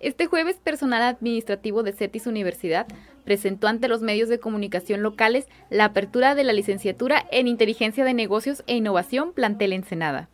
Este 0.00 0.26
jueves, 0.26 0.56
personal 0.56 1.02
administrativo 1.02 1.82
de 1.82 1.92
CETIS 1.92 2.26
Universidad 2.26 2.86
presentó 3.24 3.66
ante 3.66 3.88
los 3.88 4.00
medios 4.00 4.28
de 4.28 4.38
comunicación 4.38 5.02
locales 5.02 5.46
la 5.70 5.86
apertura 5.86 6.34
de 6.34 6.44
la 6.44 6.52
licenciatura 6.52 7.26
en 7.30 7.48
Inteligencia 7.48 8.04
de 8.04 8.14
Negocios 8.14 8.62
e 8.66 8.76
Innovación 8.76 9.32
Plantel 9.32 9.72
Ensenada. 9.72 10.28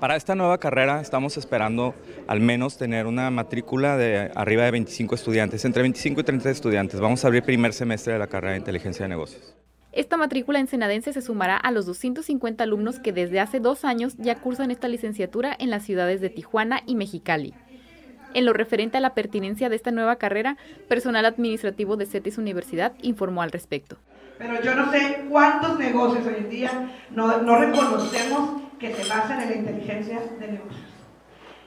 Para 0.00 0.14
esta 0.14 0.36
nueva 0.36 0.58
carrera 0.58 1.00
estamos 1.00 1.36
esperando 1.36 1.92
al 2.28 2.40
menos 2.40 2.78
tener 2.78 3.06
una 3.06 3.30
matrícula 3.32 3.96
de 3.96 4.30
arriba 4.36 4.62
de 4.62 4.70
25 4.70 5.16
estudiantes, 5.16 5.64
entre 5.64 5.82
25 5.82 6.20
y 6.20 6.24
30 6.24 6.50
estudiantes. 6.50 7.00
Vamos 7.00 7.24
a 7.24 7.26
abrir 7.26 7.42
primer 7.42 7.72
semestre 7.72 8.12
de 8.12 8.20
la 8.20 8.28
carrera 8.28 8.52
de 8.52 8.58
Inteligencia 8.58 9.04
de 9.04 9.08
Negocios. 9.08 9.56
Esta 9.90 10.16
matrícula 10.16 10.60
ensenadense 10.60 11.12
se 11.12 11.20
sumará 11.20 11.56
a 11.56 11.72
los 11.72 11.84
250 11.86 12.62
alumnos 12.62 13.00
que 13.00 13.12
desde 13.12 13.40
hace 13.40 13.58
dos 13.58 13.84
años 13.84 14.14
ya 14.18 14.36
cursan 14.36 14.70
esta 14.70 14.86
licenciatura 14.86 15.56
en 15.58 15.70
las 15.70 15.82
ciudades 15.82 16.20
de 16.20 16.30
Tijuana 16.30 16.82
y 16.86 16.94
Mexicali. 16.94 17.54
En 18.34 18.44
lo 18.44 18.52
referente 18.52 18.98
a 18.98 19.00
la 19.00 19.14
pertinencia 19.14 19.68
de 19.68 19.74
esta 19.74 19.90
nueva 19.90 20.14
carrera, 20.14 20.58
personal 20.86 21.24
administrativo 21.24 21.96
de 21.96 22.06
CETIS 22.06 22.38
Universidad 22.38 22.92
informó 23.02 23.42
al 23.42 23.50
respecto. 23.50 23.96
Pero 24.38 24.62
yo 24.62 24.76
no 24.76 24.92
sé 24.92 25.24
cuántos 25.28 25.76
negocios 25.76 26.24
hoy 26.24 26.34
en 26.38 26.50
día 26.50 26.70
no, 27.10 27.42
no 27.42 27.58
reconocemos 27.58 28.67
que 28.78 28.94
se 28.94 29.08
basan 29.08 29.42
en 29.42 29.50
la 29.50 29.56
inteligencia 29.56 30.20
de 30.40 30.48
negocios. 30.48 30.86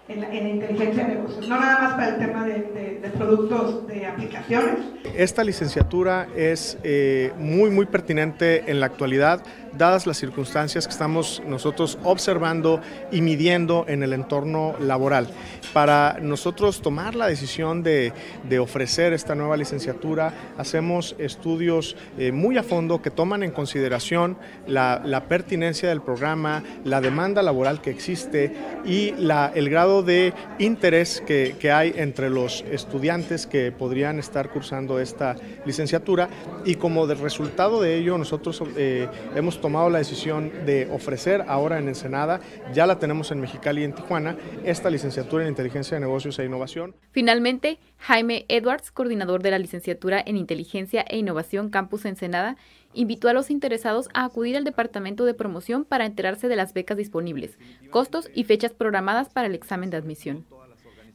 En 0.07 0.21
la, 0.21 0.33
inteligencia 0.33 1.05
de 1.05 1.15
negocios, 1.15 1.47
no 1.47 1.59
nada 1.59 1.79
más 1.79 1.93
para 1.93 2.09
el 2.09 2.17
tema 2.17 2.45
de, 2.45 2.53
de, 2.53 2.90
productos 3.11 3.87
de 3.87 4.05
aplicaciones. 4.05 4.79
Esta 5.15 5.43
licenciatura 5.43 6.27
es 6.35 6.77
eh, 6.83 7.33
muy, 7.37 7.69
muy 7.69 7.85
pertinente 7.85 8.69
en 8.71 8.79
la 8.79 8.85
actualidad 8.85 9.43
dadas 9.77 10.05
las 10.07 10.17
circunstancias 10.17 10.85
que 10.85 10.91
estamos 10.91 11.41
nosotros 11.47 11.97
observando 12.03 12.81
y 13.11 13.21
midiendo 13.21 13.85
en 13.87 14.03
el 14.03 14.13
entorno 14.13 14.75
laboral. 14.79 15.27
Para 15.73 16.17
nosotros 16.21 16.81
tomar 16.81 17.15
la 17.15 17.27
decisión 17.27 17.83
de, 17.83 18.13
ofrecer 18.59 19.13
esta 19.13 19.33
nueva 19.33 19.57
licenciatura, 19.57 20.33
hacemos 20.57 21.15
estudios 21.17 21.95
eh, 22.17 22.31
muy 22.31 22.57
a 22.57 22.63
fondo 22.63 23.01
que 23.01 23.09
toman 23.09 23.43
en 23.43 23.51
consideración 23.51 24.37
la, 24.67 25.25
pertinencia 25.27 25.89
del 25.89 26.01
programa, 26.01 26.63
la 26.83 26.99
demanda 26.99 27.41
laboral 27.41 27.81
que 27.81 27.89
existe 27.91 28.53
y 28.85 29.13
el 29.55 29.69
grado 29.69 30.03
de 30.03 30.33
interés 30.59 31.23
que, 31.25 31.55
que, 31.59 31.71
hay 31.71 31.93
entre 31.95 32.29
los 32.29 32.65
estudiantes 32.69 33.00
que 33.49 33.71
podrían 33.71 34.19
estar 34.19 34.49
cursando 34.49 34.99
esta 34.99 35.35
licenciatura 35.65 36.29
y 36.65 36.75
como 36.75 37.07
de 37.07 37.15
resultado 37.15 37.81
de 37.81 37.97
ello 37.97 38.17
nosotros 38.17 38.61
eh, 38.77 39.07
hemos 39.35 39.59
tomado 39.59 39.89
la 39.89 39.97
decisión 39.97 40.51
de 40.65 40.87
ofrecer 40.91 41.43
ahora 41.47 41.79
en 41.79 41.87
Ensenada, 41.87 42.39
ya 42.73 42.85
la 42.85 42.99
tenemos 42.99 43.31
en 43.31 43.41
Mexicali 43.41 43.81
y 43.81 43.85
en 43.85 43.93
Tijuana, 43.93 44.37
esta 44.63 44.89
licenciatura 44.89 45.43
en 45.43 45.49
inteligencia 45.49 45.95
de 45.95 46.01
negocios 46.01 46.37
e 46.39 46.45
innovación. 46.45 46.95
Finalmente, 47.11 47.79
Jaime 47.97 48.45
Edwards, 48.47 48.91
coordinador 48.91 49.41
de 49.41 49.51
la 49.51 49.59
licenciatura 49.59 50.21
en 50.25 50.37
inteligencia 50.37 51.03
e 51.07 51.17
innovación 51.17 51.69
Campus 51.69 52.05
Ensenada, 52.05 52.55
invitó 52.93 53.29
a 53.29 53.33
los 53.33 53.49
interesados 53.49 54.09
a 54.13 54.25
acudir 54.25 54.55
al 54.57 54.63
departamento 54.63 55.25
de 55.25 55.33
promoción 55.33 55.85
para 55.85 56.05
enterarse 56.05 56.47
de 56.47 56.55
las 56.55 56.73
becas 56.73 56.97
disponibles, 56.97 57.57
costos 57.89 58.29
y 58.33 58.43
fechas 58.43 58.73
programadas 58.73 59.29
para 59.29 59.47
el 59.47 59.55
examen 59.55 59.89
de 59.89 59.97
admisión. 59.97 60.45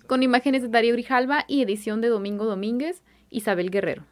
Con 0.07 0.23
imágenes 0.23 0.63
de 0.63 0.69
Darío 0.69 0.93
Grijalva 0.93 1.45
y 1.49 1.63
edición 1.63 2.01
de 2.01 2.09
Domingo 2.09 2.45
Domínguez, 2.45 3.03
Isabel 3.31 3.71
Guerrero. 3.71 4.05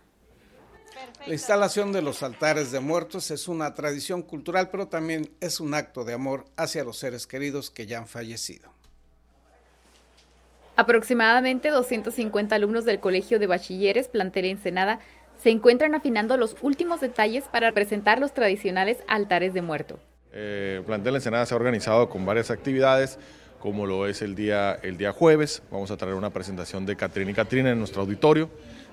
La 1.26 1.32
instalación 1.32 1.92
de 1.92 2.02
los 2.02 2.22
altares 2.22 2.72
de 2.72 2.80
muertos 2.80 3.30
es 3.30 3.48
una 3.48 3.74
tradición 3.74 4.22
cultural, 4.22 4.70
pero 4.70 4.88
también 4.88 5.30
es 5.40 5.60
un 5.60 5.72
acto 5.74 6.04
de 6.04 6.14
amor 6.14 6.46
hacia 6.56 6.84
los 6.84 6.98
seres 6.98 7.26
queridos 7.26 7.70
que 7.70 7.86
ya 7.86 7.98
han 7.98 8.08
fallecido. 8.08 8.70
Aproximadamente 10.76 11.70
250 11.70 12.54
alumnos 12.54 12.84
del 12.84 12.98
Colegio 12.98 13.38
de 13.38 13.46
Bachilleres 13.46 14.08
Plantel 14.08 14.46
Ensenada 14.46 14.98
se 15.40 15.50
encuentran 15.50 15.94
afinando 15.94 16.36
los 16.36 16.56
últimos 16.62 17.00
detalles 17.00 17.44
para 17.44 17.70
presentar 17.72 18.18
los 18.18 18.34
tradicionales 18.34 18.98
altares 19.06 19.54
de 19.54 19.62
muerto. 19.62 20.00
Eh, 20.32 20.82
Plantel 20.84 21.14
Ensenada 21.14 21.46
se 21.46 21.54
ha 21.54 21.56
organizado 21.56 22.08
con 22.08 22.26
varias 22.26 22.50
actividades, 22.50 23.18
como 23.64 23.86
lo 23.86 24.06
es 24.06 24.20
el 24.20 24.34
día, 24.34 24.78
el 24.82 24.98
día 24.98 25.12
jueves. 25.12 25.62
Vamos 25.70 25.90
a 25.90 25.96
traer 25.96 26.16
una 26.16 26.28
presentación 26.28 26.84
de 26.84 26.96
Catrina 26.96 27.30
y 27.30 27.34
Catrina 27.34 27.70
en 27.70 27.78
nuestro 27.78 28.02
auditorio, 28.02 28.50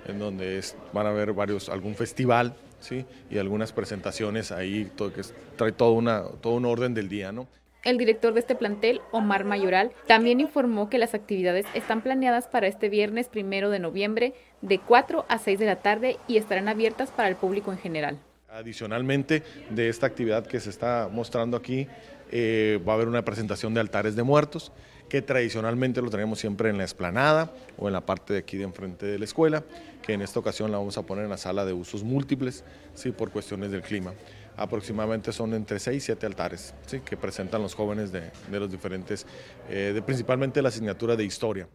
en 0.07 0.17
donde 0.17 0.59
es, 0.59 0.77
van 0.93 1.05
a 1.07 1.09
haber 1.09 1.33
varios, 1.33 1.67
algún 1.67 1.93
festival 1.93 2.55
¿sí? 2.79 3.05
y 3.29 3.37
algunas 3.37 3.73
presentaciones 3.73 4.53
ahí, 4.53 4.89
todo, 4.95 5.11
que 5.11 5.23
trae 5.57 5.73
todo, 5.73 5.91
una, 5.91 6.23
todo 6.39 6.53
un 6.53 6.63
orden 6.63 6.93
del 6.93 7.09
día. 7.09 7.33
¿no? 7.33 7.49
El 7.83 7.97
director 7.97 8.33
de 8.33 8.39
este 8.39 8.55
plantel, 8.55 9.01
Omar 9.11 9.43
Mayoral, 9.43 9.91
también 10.07 10.39
informó 10.39 10.89
que 10.89 10.99
las 10.99 11.15
actividades 11.15 11.65
están 11.73 11.99
planeadas 11.99 12.47
para 12.47 12.67
este 12.67 12.87
viernes 12.87 13.27
primero 13.27 13.71
de 13.71 13.79
noviembre 13.79 14.35
de 14.61 14.79
4 14.79 15.25
a 15.27 15.37
6 15.37 15.59
de 15.59 15.65
la 15.65 15.81
tarde 15.81 16.17
y 16.29 16.37
estarán 16.37 16.69
abiertas 16.69 17.11
para 17.11 17.27
el 17.27 17.35
público 17.35 17.73
en 17.73 17.77
general. 17.77 18.19
Adicionalmente 18.47 19.43
de 19.69 19.89
esta 19.89 20.07
actividad 20.07 20.45
que 20.45 20.61
se 20.61 20.69
está 20.69 21.09
mostrando 21.11 21.57
aquí, 21.57 21.87
eh, 22.31 22.79
va 22.87 22.93
a 22.93 22.95
haber 22.95 23.07
una 23.07 23.23
presentación 23.23 23.73
de 23.73 23.81
altares 23.81 24.15
de 24.15 24.23
muertos, 24.23 24.71
que 25.09 25.21
tradicionalmente 25.21 26.01
lo 26.01 26.09
tenemos 26.09 26.39
siempre 26.39 26.69
en 26.69 26.77
la 26.77 26.85
esplanada 26.85 27.51
o 27.77 27.87
en 27.87 27.93
la 27.93 28.01
parte 28.01 28.33
de 28.33 28.39
aquí 28.39 28.57
de 28.57 28.63
enfrente 28.63 29.05
de 29.05 29.19
la 29.19 29.25
escuela, 29.25 29.63
que 30.01 30.13
en 30.13 30.21
esta 30.21 30.39
ocasión 30.39 30.71
la 30.71 30.77
vamos 30.77 30.97
a 30.97 31.03
poner 31.03 31.25
en 31.25 31.29
la 31.29 31.37
sala 31.37 31.65
de 31.65 31.73
usos 31.73 32.03
múltiples, 32.03 32.63
sí, 32.95 33.11
por 33.11 33.31
cuestiones 33.31 33.71
del 33.71 33.81
clima 33.81 34.13
aproximadamente 34.57 35.31
son 35.31 35.53
entre 35.53 35.79
6 35.79 35.97
y 35.97 35.99
7 35.99 36.25
altares 36.25 36.73
¿sí? 36.85 36.99
que 36.99 37.17
presentan 37.17 37.61
los 37.61 37.75
jóvenes 37.75 38.11
de, 38.11 38.31
de 38.49 38.59
los 38.59 38.71
diferentes, 38.71 39.25
eh, 39.69 39.91
de 39.93 40.01
principalmente 40.01 40.61
la 40.61 40.69
asignatura 40.69 41.15
de 41.15 41.23
historia. 41.23 41.67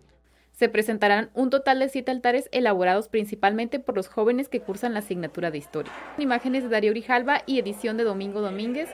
Se 0.52 0.70
presentarán 0.70 1.28
un 1.34 1.50
total 1.50 1.80
de 1.80 1.88
siete 1.90 2.10
altares 2.10 2.48
elaborados 2.50 3.08
principalmente 3.08 3.78
por 3.78 3.94
los 3.94 4.08
jóvenes 4.08 4.48
que 4.48 4.60
cursan 4.60 4.94
la 4.94 5.00
asignatura 5.00 5.50
de 5.50 5.58
historia. 5.58 5.92
Imágenes 6.16 6.62
de 6.62 6.70
Darío 6.70 6.92
Grijalva 6.92 7.42
y 7.44 7.58
edición 7.58 7.98
de 7.98 8.04
Domingo 8.04 8.40
Domínguez, 8.40 8.88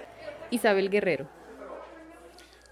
Isabel 0.51 0.91
Guerrero. 0.91 1.29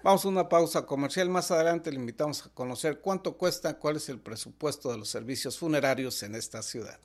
Vamos 0.03 0.25
a 0.25 0.29
una 0.29 0.49
pausa 0.49 0.87
comercial. 0.87 1.29
Más 1.29 1.51
adelante 1.51 1.91
le 1.91 1.99
invitamos 1.99 2.43
a 2.43 2.49
conocer 2.49 3.01
cuánto 3.01 3.37
cuesta, 3.37 3.77
cuál 3.77 3.97
es 3.97 4.09
el 4.09 4.19
presupuesto 4.19 4.91
de 4.91 4.97
los 4.97 5.09
servicios 5.09 5.59
funerarios 5.59 6.23
en 6.23 6.33
esta 6.33 6.63
ciudad. 6.63 6.99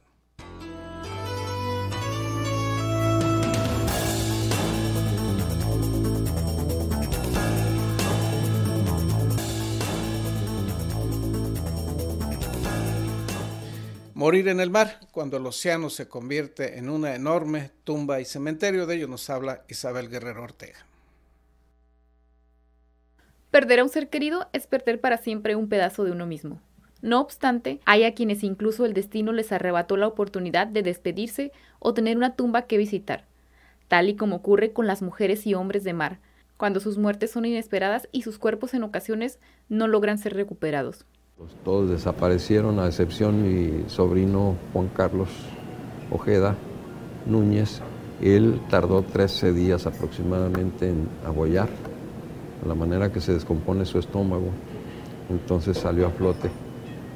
Morir 14.14 14.48
en 14.48 14.60
el 14.60 14.70
mar, 14.70 15.00
cuando 15.12 15.36
el 15.36 15.44
océano 15.44 15.90
se 15.90 16.08
convierte 16.08 16.78
en 16.78 16.88
una 16.88 17.14
enorme 17.14 17.72
tumba 17.84 18.18
y 18.20 18.24
cementerio, 18.24 18.86
de 18.86 18.96
ello 18.96 19.08
nos 19.08 19.28
habla 19.28 19.64
Isabel 19.68 20.08
Guerrero 20.08 20.42
Ortega. 20.42 20.86
Perder 23.56 23.80
a 23.80 23.84
un 23.84 23.88
ser 23.88 24.10
querido 24.10 24.48
es 24.52 24.66
perder 24.66 25.00
para 25.00 25.16
siempre 25.16 25.56
un 25.56 25.70
pedazo 25.70 26.04
de 26.04 26.10
uno 26.10 26.26
mismo. 26.26 26.60
No 27.00 27.22
obstante, 27.22 27.80
hay 27.86 28.04
a 28.04 28.12
quienes 28.12 28.44
incluso 28.44 28.84
el 28.84 28.92
destino 28.92 29.32
les 29.32 29.50
arrebató 29.50 29.96
la 29.96 30.06
oportunidad 30.06 30.66
de 30.66 30.82
despedirse 30.82 31.52
o 31.78 31.94
tener 31.94 32.18
una 32.18 32.36
tumba 32.36 32.66
que 32.66 32.76
visitar, 32.76 33.24
tal 33.88 34.10
y 34.10 34.14
como 34.14 34.36
ocurre 34.36 34.74
con 34.74 34.86
las 34.86 35.00
mujeres 35.00 35.46
y 35.46 35.54
hombres 35.54 35.84
de 35.84 35.94
mar, 35.94 36.18
cuando 36.58 36.80
sus 36.80 36.98
muertes 36.98 37.30
son 37.30 37.46
inesperadas 37.46 38.10
y 38.12 38.20
sus 38.20 38.38
cuerpos 38.38 38.74
en 38.74 38.82
ocasiones 38.82 39.38
no 39.70 39.88
logran 39.88 40.18
ser 40.18 40.34
recuperados. 40.34 41.06
Todos 41.64 41.88
desaparecieron, 41.88 42.78
a 42.78 42.86
excepción 42.86 43.42
mi 43.42 43.88
sobrino 43.88 44.58
Juan 44.74 44.88
Carlos 44.88 45.30
Ojeda 46.10 46.56
Núñez. 47.24 47.80
Él 48.20 48.60
tardó 48.68 49.00
13 49.00 49.54
días 49.54 49.86
aproximadamente 49.86 50.90
en 50.90 51.08
agollar, 51.24 51.70
la 52.66 52.74
manera 52.74 53.10
que 53.12 53.20
se 53.20 53.32
descompone 53.32 53.84
su 53.84 53.98
estómago. 53.98 54.50
Entonces 55.30 55.76
salió 55.78 56.06
a 56.06 56.10
flote 56.10 56.50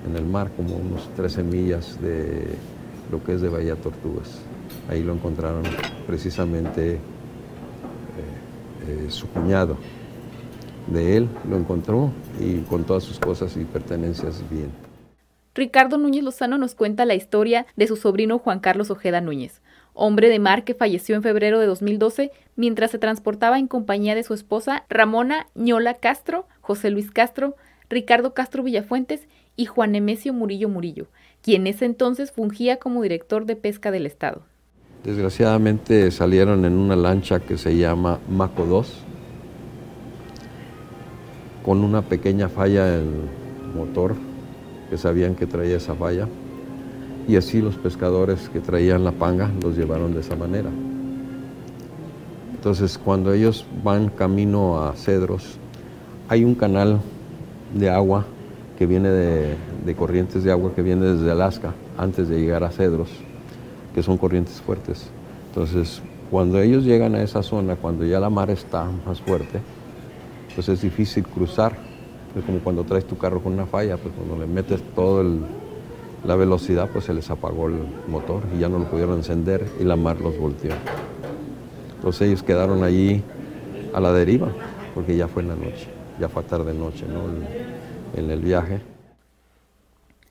en 0.07 0.17
el 0.17 0.25
mar, 0.25 0.51
como 0.57 0.77
unos 0.77 1.09
13 1.15 1.43
millas 1.43 2.01
de 2.01 2.55
lo 3.11 3.23
que 3.23 3.35
es 3.35 3.41
de 3.41 3.49
Bahía 3.49 3.77
Tortugas. 3.77 4.41
Ahí 4.89 5.03
lo 5.03 5.13
encontraron 5.13 5.63
precisamente 6.07 6.95
eh, 6.95 6.99
eh, 8.89 9.07
su 9.11 9.29
cuñado 9.29 9.77
de 10.87 11.17
él, 11.17 11.29
lo 11.49 11.57
encontró 11.57 12.11
y 12.41 12.59
con 12.63 12.85
todas 12.85 13.05
sus 13.05 13.19
cosas 13.19 13.57
y 13.57 13.65
pertenencias 13.65 14.43
bien. 14.51 14.71
Ricardo 15.55 15.99
Núñez 15.99 16.23
Lozano 16.23 16.59
nos 16.59 16.75
cuenta 16.75 17.05
la 17.05 17.15
historia 17.15 17.67
de 17.77 17.87
su 17.87 17.97
sobrino 17.97 18.39
Juan 18.39 18.61
Carlos 18.61 18.91
Ojeda 18.91 19.21
Núñez, 19.21 19.61
hombre 20.01 20.31
de 20.31 20.39
mar 20.39 20.65
que 20.65 20.75
falleció 20.75 21.15
en 21.15 21.23
febrero 21.23 21.61
de 21.61 21.67
2012 21.67 22.33
mientras 22.57 22.91
se 22.91 22.99
transportaba 22.99 23.59
en 23.59 23.69
compañía 23.69 24.15
de 24.15 24.23
su 24.23 24.33
esposa 24.33 24.85
Ramona 24.89 25.47
Ñola 25.55 25.95
Castro, 25.95 26.49
José 26.63 26.91
Luis 26.91 27.11
Castro, 27.11 27.55
Ricardo 27.91 28.33
Castro 28.33 28.63
Villafuentes 28.63 29.29
y 29.57 29.67
Juan 29.67 29.93
Nemesio 29.93 30.33
Murillo 30.33 30.71
Murillo, 30.71 31.09
quien 31.43 31.67
ese 31.67 31.85
entonces 31.85 32.33
fungía 32.33 32.79
como 32.79 33.03
director 33.03 33.45
de 33.45 33.57
pesca 33.57 33.91
del 33.91 34.07
Estado. 34.07 34.43
Desgraciadamente 35.05 36.11
salieron 36.11 36.65
en 36.65 36.79
una 36.79 36.97
lancha 36.97 37.41
que 37.41 37.59
se 37.59 37.77
llama 37.77 38.21
Maco 38.29 38.65
2, 38.65 39.05
con 41.63 41.85
una 41.85 42.01
pequeña 42.03 42.49
falla 42.49 42.95
en 42.95 43.01
el 43.01 43.77
motor, 43.77 44.15
que 44.89 44.97
sabían 44.97 45.35
que 45.35 45.47
traía 45.47 45.77
esa 45.77 45.95
falla, 45.95 46.27
y 47.31 47.37
así 47.37 47.63
los 47.63 47.77
pescadores 47.77 48.49
que 48.49 48.59
traían 48.59 49.05
la 49.05 49.13
panga 49.13 49.49
los 49.63 49.77
llevaron 49.77 50.13
de 50.13 50.19
esa 50.19 50.35
manera. 50.35 50.69
Entonces, 52.53 52.99
cuando 52.99 53.33
ellos 53.33 53.65
van 53.85 54.09
camino 54.09 54.83
a 54.83 54.95
Cedros, 54.95 55.57
hay 56.29 56.43
un 56.43 56.57
canal 56.57 57.01
de 57.73 57.89
agua 57.89 58.27
que 58.77 58.85
viene 58.85 59.11
de, 59.11 59.95
corrientes 59.97 60.43
de 60.43 60.51
agua 60.51 60.73
que 60.75 60.83
viene 60.83 61.07
desde 61.07 61.31
Alaska 61.31 61.73
antes 61.97 62.29
de 62.29 62.41
llegar 62.41 62.65
a 62.65 62.73
Cedros, 62.73 63.11
que 63.95 64.03
son 64.03 64.19
corrientes 64.19 64.61
fuertes. 64.61 65.09
Entonces, 65.51 66.03
cuando 66.33 66.61
ellos 66.61 66.83
llegan 66.83 67.15
a 67.15 67.23
esa 67.23 67.45
zona, 67.45 67.77
cuando 67.77 68.05
ya 68.05 68.19
la 68.19 68.29
mar 68.29 68.51
está 68.51 68.91
más 69.07 69.21
fuerte, 69.21 69.61
pues 70.57 70.69
es 70.69 70.83
difícil 70.83 71.23
cruzar. 71.23 71.77
Es 72.37 72.45
como 72.45 72.59
cuando 72.59 72.83
traes 72.83 73.05
tu 73.05 73.17
carro 73.17 73.41
con 73.41 73.53
una 73.53 73.67
falla, 73.67 73.97
pues 73.97 74.13
cuando 74.17 74.37
le 74.37 74.53
metes 74.53 74.83
toda 74.97 75.25
la 76.25 76.37
velocidad, 76.37 76.89
pues 76.91 77.07
se 77.07 77.15
les 77.15 77.31
apagó 77.31 77.69
el 77.69 77.79
motor 78.09 78.43
y 78.55 78.61
ya 78.61 78.69
no 78.69 78.79
lo 78.79 78.85
pudieron 78.91 79.17
encender 79.17 79.67
y 79.81 79.85
la 79.85 79.97
mar 79.97 80.21
los 80.21 80.39
volteó. 80.39 80.73
Entonces 81.97 82.29
ellos 82.29 82.43
quedaron 82.43 82.85
allí 82.85 83.23
a 83.93 84.01
la 84.01 84.13
deriva, 84.13 84.49
porque 84.95 85.17
ya 85.17 85.29
fue 85.29 85.43
en 85.43 85.49
la 85.49 85.57
noche, 85.57 85.89
ya 86.19 86.29
fue 86.29 86.43
tarde 86.43 86.75
noche, 86.75 87.07
¿no? 87.07 87.25
En, 87.25 88.25
en 88.25 88.31
el 88.31 88.41
viaje. 88.41 88.81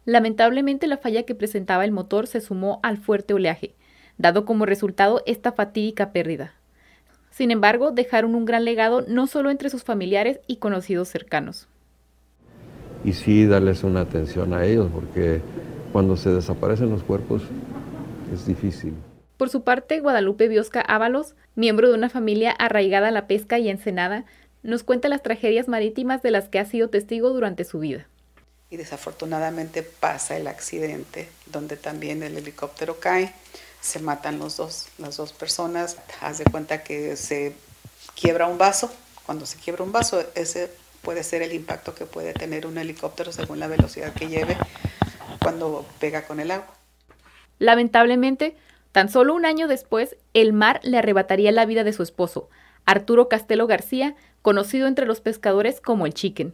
Lamentablemente 0.05 0.87
la 0.87 0.97
falla 0.97 1.23
que 1.23 1.35
presentaba 1.35 1.85
el 1.85 1.91
motor 1.91 2.27
se 2.27 2.41
sumó 2.41 2.79
al 2.81 2.97
fuerte 2.97 3.33
oleaje, 3.33 3.75
dado 4.17 4.45
como 4.45 4.65
resultado 4.65 5.21
esta 5.25 5.51
fatídica 5.51 6.11
pérdida. 6.11 6.53
Sin 7.31 7.51
embargo, 7.51 7.91
dejaron 7.91 8.35
un 8.35 8.45
gran 8.45 8.65
legado 8.65 9.05
no 9.07 9.27
solo 9.27 9.51
entre 9.51 9.69
sus 9.69 9.83
familiares 9.83 10.39
y 10.47 10.57
conocidos 10.57 11.09
cercanos. 11.09 11.67
Y 13.05 13.13
sí 13.13 13.45
darles 13.45 13.83
una 13.83 14.01
atención 14.01 14.53
a 14.53 14.65
ellos, 14.65 14.89
porque 14.93 15.41
cuando 15.91 16.17
se 16.17 16.29
desaparecen 16.29 16.89
los 16.89 17.03
cuerpos 17.03 17.41
es 18.33 18.45
difícil. 18.45 18.93
Por 19.37 19.49
su 19.49 19.63
parte, 19.63 19.99
Guadalupe 20.01 20.47
Biosca 20.47 20.81
Ábalos, 20.81 21.35
miembro 21.55 21.87
de 21.87 21.93
una 21.95 22.09
familia 22.09 22.51
arraigada 22.51 23.07
a 23.07 23.11
la 23.11 23.27
pesca 23.27 23.57
y 23.57 23.69
ensenada, 23.69 24.25
nos 24.63 24.83
cuenta 24.83 25.07
las 25.07 25.23
tragedias 25.23 25.67
marítimas 25.67 26.21
de 26.21 26.31
las 26.31 26.49
que 26.49 26.59
ha 26.59 26.65
sido 26.65 26.89
testigo 26.89 27.29
durante 27.29 27.63
su 27.63 27.79
vida. 27.79 28.05
Y 28.69 28.77
desafortunadamente 28.77 29.81
pasa 29.81 30.37
el 30.37 30.47
accidente 30.47 31.29
donde 31.51 31.77
también 31.77 32.21
el 32.21 32.37
helicóptero 32.37 32.99
cae, 32.99 33.33
se 33.81 33.99
matan 33.99 34.37
los 34.37 34.57
dos, 34.57 34.89
las 34.97 35.17
dos 35.17 35.31
personas, 35.31 35.97
haz 36.21 36.39
de 36.39 36.43
cuenta 36.43 36.83
que 36.83 37.15
se 37.15 37.55
quiebra 38.19 38.45
un 38.45 38.57
vaso, 38.57 38.91
cuando 39.25 39.45
se 39.45 39.57
quiebra 39.57 39.83
un 39.83 39.91
vaso, 39.91 40.23
ese 40.35 40.69
puede 41.01 41.23
ser 41.23 41.41
el 41.41 41.53
impacto 41.53 41.95
que 41.95 42.05
puede 42.05 42.33
tener 42.33 42.67
un 42.67 42.77
helicóptero 42.77 43.31
según 43.31 43.59
la 43.59 43.67
velocidad 43.67 44.13
que 44.13 44.27
lleve 44.27 44.57
cuando 45.41 45.85
pega 45.99 46.23
con 46.23 46.39
el 46.39 46.51
agua. 46.51 46.73
Lamentablemente, 47.59 48.55
tan 48.91 49.09
solo 49.09 49.33
un 49.33 49.45
año 49.45 49.67
después, 49.67 50.15
el 50.33 50.53
mar 50.53 50.79
le 50.83 50.97
arrebataría 50.97 51.51
la 51.51 51.65
vida 51.65 51.83
de 51.83 51.93
su 51.93 52.03
esposo, 52.03 52.49
Arturo 52.85 53.29
Castelo 53.29 53.67
García, 53.67 54.15
conocido 54.41 54.87
entre 54.87 55.05
los 55.05 55.21
pescadores 55.21 55.81
como 55.81 56.05
el 56.05 56.13
Chicken. 56.13 56.53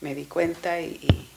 Me 0.00 0.14
di 0.14 0.24
cuenta 0.24 0.80
y, 0.80 1.28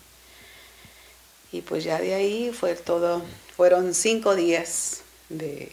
y, 1.51 1.61
pues 1.61 1.83
ya 1.83 1.99
de 1.99 2.13
ahí 2.13 2.51
fue 2.51 2.75
todo, 2.75 3.21
fueron 3.55 3.93
cinco 3.93 4.35
días 4.35 5.03
de, 5.29 5.71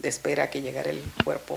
de 0.00 0.08
espera 0.08 0.50
que 0.50 0.60
llegara 0.60 0.90
el 0.90 1.02
cuerpo 1.24 1.54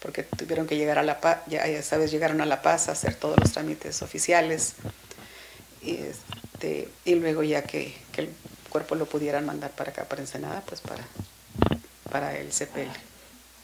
porque 0.00 0.22
tuvieron 0.22 0.66
que 0.66 0.76
llegar 0.76 0.98
a 0.98 1.02
La 1.02 1.20
Paz, 1.20 1.40
ya, 1.46 1.82
sabes, 1.82 2.10
llegaron 2.10 2.40
a 2.40 2.46
La 2.46 2.62
Paz 2.62 2.88
a 2.88 2.92
hacer 2.92 3.14
todos 3.14 3.38
los 3.38 3.52
trámites 3.52 4.02
oficiales 4.02 4.74
y, 5.82 5.98
este, 6.60 6.88
y 7.06 7.14
luego 7.14 7.42
ya 7.42 7.62
que, 7.62 7.94
que, 8.12 8.20
el 8.20 8.30
cuerpo 8.68 8.94
lo 8.94 9.06
pudieran 9.06 9.46
mandar 9.46 9.70
para 9.70 9.92
acá, 9.92 10.04
para 10.04 10.20
Ensenada, 10.20 10.62
pues 10.66 10.82
para, 10.82 11.02
para 12.10 12.36
el 12.36 12.48
CPL. 12.50 12.90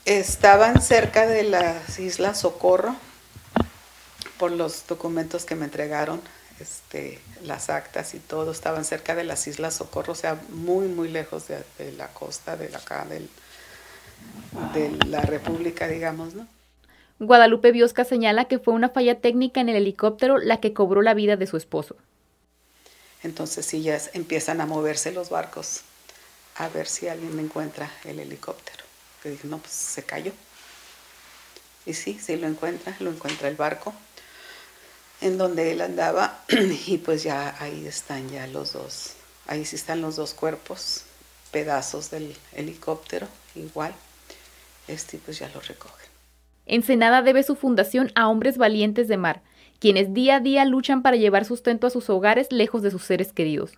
Estaban 0.07 0.81
cerca 0.81 1.27
de 1.27 1.43
las 1.43 1.99
Islas 1.99 2.41
Socorro 2.41 2.97
por 4.39 4.51
los 4.51 4.87
documentos 4.87 5.45
que 5.45 5.57
me 5.57 5.67
entregaron, 5.67 6.23
este, 6.59 7.21
las 7.43 7.69
actas 7.69 8.15
y 8.15 8.19
todo, 8.19 8.51
estaban 8.51 8.87
cerca 8.87 9.15
de 9.15 9.25
las 9.25 9.47
Islas 9.47 9.75
Socorro, 9.75 10.13
o 10.13 10.17
sea, 10.17 10.41
muy, 10.49 10.89
muy 10.89 11.09
lejos 11.09 11.49
de, 11.49 11.63
de 11.77 11.93
la 11.93 12.09
costa, 12.09 12.57
de 12.57 12.75
acá, 12.75 13.05
del, 13.05 13.29
de 14.73 15.07
la 15.07 15.21
República, 15.21 15.87
digamos, 15.87 16.35
¿no? 16.35 16.47
Guadalupe 17.19 17.73
Biosca 17.73 18.05
señala 18.05 18.47
que 18.47 18.59
fue 18.59 18.73
una 18.73 18.89
falla 18.89 19.21
técnica 19.21 19.61
en 19.61 19.69
el 19.69 19.77
helicóptero 19.77 20.39
la 20.39 20.61
que 20.61 20.73
cobró 20.73 21.03
la 21.03 21.15
vida 21.15 21.37
de 21.37 21.47
su 21.47 21.59
esposo. 21.59 21.97
Entonces 23.27 23.67
sí 23.67 23.83
ya 23.83 24.01
empiezan 24.15 24.61
a 24.61 24.67
moverse 24.67 25.13
los 25.13 25.29
barcos 25.29 25.83
a 26.57 26.69
ver 26.69 26.87
si 26.87 27.09
alguien 27.09 27.39
encuentra 27.39 27.91
el 28.05 28.19
helicóptero. 28.21 28.85
Que 29.23 29.31
dije, 29.31 29.47
no, 29.47 29.59
pues 29.59 29.73
se 29.73 30.05
cayó. 30.05 30.33
Y 31.85 31.93
sí, 31.93 32.19
sí 32.21 32.37
lo 32.37 32.47
encuentra, 32.47 32.97
lo 33.01 33.11
encuentra 33.11 33.49
el 33.49 33.57
barco 33.57 33.95
en 35.21 35.39
donde 35.39 35.73
él 35.73 35.81
andaba 35.81 36.41
y 36.87 36.99
pues 36.99 37.23
ya 37.23 37.57
ahí 37.61 37.87
están 37.87 38.29
ya 38.31 38.47
los 38.47 38.73
dos, 38.73 39.15
ahí 39.47 39.65
sí 39.65 39.77
están 39.77 40.01
los 40.01 40.17
dos 40.17 40.35
cuerpos, 40.35 41.05
pedazos 41.51 42.11
del 42.11 42.37
helicóptero 42.53 43.29
igual 43.55 43.95
este 44.89 45.19
pues 45.19 45.39
ya 45.39 45.49
lo 45.49 45.61
recogen. 45.61 46.07
Ensenada 46.67 47.23
debe 47.23 47.43
su 47.43 47.57
fundación 47.57 48.13
a 48.15 48.29
hombres 48.29 48.59
valientes 48.59 49.09
de 49.09 49.17
mar, 49.17 49.43
quienes 49.79 50.15
día 50.15 50.37
a 50.37 50.41
día 50.41 50.65
luchan 50.65 51.03
para 51.03 51.17
llevar 51.17 51.45
sustento 51.45 51.87
a 51.87 51.91
sus 51.91 52.11
hogares 52.11 52.51
lejos 52.51 52.83
de 52.83 52.91
sus 52.91 53.03
seres 53.03 53.33
queridos. 53.33 53.73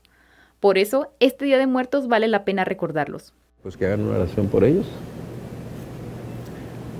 Por 0.60 0.78
eso, 0.78 1.12
este 1.20 1.44
Día 1.44 1.58
de 1.58 1.66
Muertos 1.66 2.08
vale 2.08 2.26
la 2.26 2.44
pena 2.44 2.64
recordarlos. 2.64 3.32
Pues 3.62 3.76
que 3.76 3.86
hagan 3.86 4.00
una 4.00 4.18
oración 4.18 4.48
por 4.48 4.64
ellos, 4.64 4.86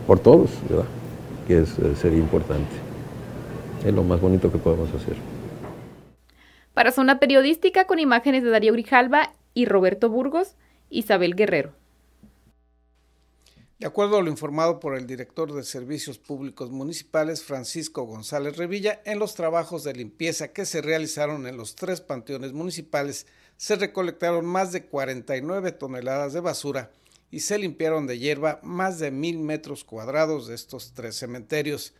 por 0.07 0.21
todos, 0.21 0.51
¿verdad? 0.69 0.87
Que 1.47 1.61
es, 1.61 1.79
eh, 1.79 1.95
sería 1.97 2.19
importante. 2.19 2.75
Es 3.85 3.93
lo 3.93 4.03
más 4.03 4.21
bonito 4.21 4.51
que 4.51 4.59
podemos 4.59 4.93
hacer. 4.95 5.17
Para 6.75 6.93
Zona 6.93 7.19
Periodística, 7.19 7.87
con 7.87 7.99
imágenes 7.99 8.45
de 8.45 8.51
Darío 8.51 8.73
Grijalva 8.73 9.33
y 9.55 9.67
Roberto 9.67 10.09
Burgos, 10.09 10.55
Isabel 10.91 11.35
Guerrero. 11.35 11.73
De 13.79 13.87
acuerdo 13.87 14.17
a 14.17 14.23
lo 14.23 14.29
informado 14.29 14.81
por 14.81 14.97
el 14.97 15.07
director 15.07 15.53
de 15.53 15.63
Servicios 15.63 16.19
Públicos 16.19 16.73
Municipales, 16.73 17.45
Francisco 17.45 18.03
González 18.03 18.57
Revilla, 18.57 19.01
en 19.05 19.21
los 19.21 19.37
trabajos 19.37 19.85
de 19.85 19.93
limpieza 19.93 20.49
que 20.49 20.67
se 20.67 20.83
realizaron 20.83 21.47
en 21.47 21.57
los 21.57 21.77
tres 21.77 22.01
panteones 22.01 22.53
municipales, 22.53 23.29
se 23.57 23.77
recolectaron 23.77 24.45
más 24.45 24.73
de 24.73 24.87
49 24.87 25.71
toneladas 25.71 26.33
de 26.33 26.41
basura 26.41 26.91
y 27.31 27.39
se 27.39 27.57
limpiaron 27.57 28.09
de 28.09 28.19
hierba 28.19 28.59
más 28.65 28.99
de 28.99 29.13
mil 29.13 29.39
metros 29.39 29.85
cuadrados 29.85 30.49
de 30.49 30.57
estos 30.57 30.93
tres 30.93 31.15
cementerios. 31.15 31.95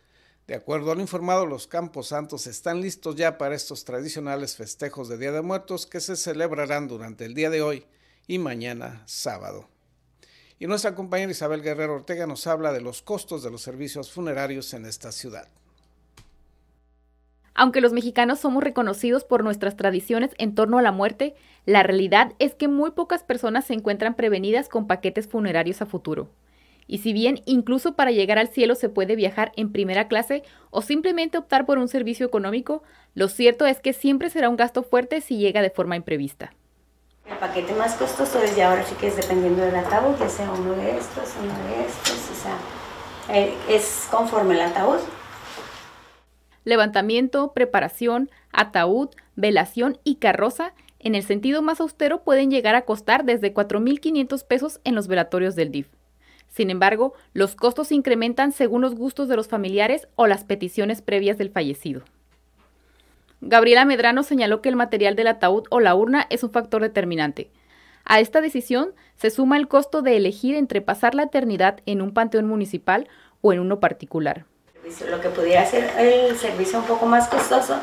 De 0.47 0.55
acuerdo 0.55 0.91
a 0.91 0.95
lo 0.95 1.01
informado, 1.01 1.45
los 1.45 1.65
Campos 1.65 2.07
Santos 2.07 2.45
están 2.45 2.81
listos 2.81 3.15
ya 3.15 3.37
para 3.37 3.55
estos 3.55 3.85
tradicionales 3.85 4.57
festejos 4.57 5.07
de 5.07 5.17
Día 5.17 5.31
de 5.31 5.41
Muertos 5.41 5.87
que 5.87 6.01
se 6.01 6.17
celebrarán 6.17 6.89
durante 6.89 7.23
el 7.23 7.35
día 7.35 7.49
de 7.49 7.61
hoy 7.61 7.85
y 8.27 8.37
mañana 8.37 9.01
sábado. 9.05 9.69
Y 10.59 10.67
nuestra 10.67 10.93
compañera 10.93 11.31
Isabel 11.31 11.63
Guerrero 11.63 11.95
Ortega 11.95 12.27
nos 12.27 12.45
habla 12.45 12.73
de 12.73 12.81
los 12.81 13.01
costos 13.01 13.41
de 13.43 13.49
los 13.49 13.61
servicios 13.61 14.11
funerarios 14.11 14.73
en 14.73 14.85
esta 14.85 15.13
ciudad. 15.13 15.47
Aunque 17.55 17.79
los 17.79 17.93
mexicanos 17.93 18.39
somos 18.39 18.61
reconocidos 18.61 19.23
por 19.23 19.43
nuestras 19.43 19.77
tradiciones 19.77 20.31
en 20.37 20.55
torno 20.55 20.77
a 20.77 20.81
la 20.81 20.91
muerte, 20.91 21.33
la 21.65 21.81
realidad 21.83 22.33
es 22.39 22.55
que 22.55 22.67
muy 22.67 22.91
pocas 22.91 23.23
personas 23.23 23.65
se 23.65 23.73
encuentran 23.73 24.15
prevenidas 24.15 24.67
con 24.67 24.85
paquetes 24.85 25.27
funerarios 25.27 25.81
a 25.81 25.85
futuro. 25.85 26.29
Y 26.87 26.97
si 26.99 27.13
bien 27.13 27.41
incluso 27.45 27.95
para 27.95 28.11
llegar 28.11 28.37
al 28.37 28.49
cielo 28.49 28.75
se 28.75 28.89
puede 28.89 29.15
viajar 29.15 29.53
en 29.55 29.71
primera 29.71 30.07
clase 30.07 30.43
o 30.71 30.81
simplemente 30.81 31.37
optar 31.37 31.65
por 31.65 31.77
un 31.77 31.87
servicio 31.87 32.25
económico, 32.25 32.83
lo 33.13 33.29
cierto 33.29 33.65
es 33.65 33.79
que 33.79 33.93
siempre 33.93 34.29
será 34.29 34.49
un 34.49 34.57
gasto 34.57 34.83
fuerte 34.83 35.21
si 35.21 35.37
llega 35.37 35.61
de 35.61 35.69
forma 35.69 35.95
imprevista. 35.95 36.53
El 37.29 37.37
paquete 37.37 37.73
más 37.75 37.95
costoso 37.95 38.39
desde 38.39 38.63
ahora 38.63 38.83
sí 38.83 38.95
que 38.95 39.07
es 39.07 39.15
dependiendo 39.15 39.61
del 39.61 39.75
ataúd, 39.75 40.17
ya 40.19 40.29
sea 40.29 40.51
uno 40.51 40.73
de 40.73 40.97
estos, 40.97 41.35
uno 41.41 41.53
de 41.69 41.85
estos, 41.85 42.29
o 42.31 42.35
sea, 42.41 42.57
eh, 43.35 43.53
es 43.69 44.07
conforme 44.09 44.55
el 44.55 44.61
ataúd. 44.61 44.97
Levantamiento, 46.63 47.53
preparación, 47.53 48.29
ataúd, 48.51 49.09
velación 49.35 49.99
y 50.03 50.15
carroza, 50.15 50.73
en 50.99 51.15
el 51.15 51.23
sentido 51.23 51.61
más 51.61 51.79
austero, 51.79 52.23
pueden 52.23 52.51
llegar 52.51 52.75
a 52.75 52.81
costar 52.81 53.23
desde 53.23 53.53
4.500 53.53 54.45
pesos 54.45 54.81
en 54.83 54.95
los 54.95 55.07
velatorios 55.07 55.55
del 55.55 55.71
DIF. 55.71 55.87
Sin 56.49 56.71
embargo, 56.71 57.13
los 57.33 57.55
costos 57.55 57.91
incrementan 57.91 58.51
según 58.51 58.81
los 58.81 58.95
gustos 58.95 59.27
de 59.27 59.35
los 59.35 59.47
familiares 59.47 60.07
o 60.15 60.27
las 60.27 60.43
peticiones 60.43 61.01
previas 61.01 61.37
del 61.37 61.51
fallecido. 61.51 62.01
Gabriela 63.41 63.85
Medrano 63.85 64.23
señaló 64.23 64.61
que 64.61 64.69
el 64.69 64.75
material 64.75 65.15
del 65.15 65.27
ataúd 65.27 65.63
o 65.69 65.79
la 65.79 65.95
urna 65.95 66.27
es 66.29 66.43
un 66.43 66.51
factor 66.51 66.81
determinante. 66.81 67.49
A 68.03 68.19
esta 68.19 68.41
decisión 68.41 68.93
se 69.15 69.29
suma 69.29 69.57
el 69.57 69.67
costo 69.67 70.01
de 70.01 70.17
elegir 70.17 70.55
entre 70.55 70.81
pasar 70.81 71.15
la 71.15 71.23
eternidad 71.23 71.79
en 71.85 72.01
un 72.01 72.13
panteón 72.13 72.47
municipal 72.47 73.07
o 73.41 73.53
en 73.53 73.59
uno 73.59 73.79
particular. 73.79 74.45
Lo 75.09 75.21
que 75.21 75.29
pudiera 75.29 75.65
ser 75.65 75.91
el 75.97 76.35
servicio 76.35 76.79
un 76.79 76.85
poco 76.85 77.05
más 77.05 77.27
costoso 77.27 77.77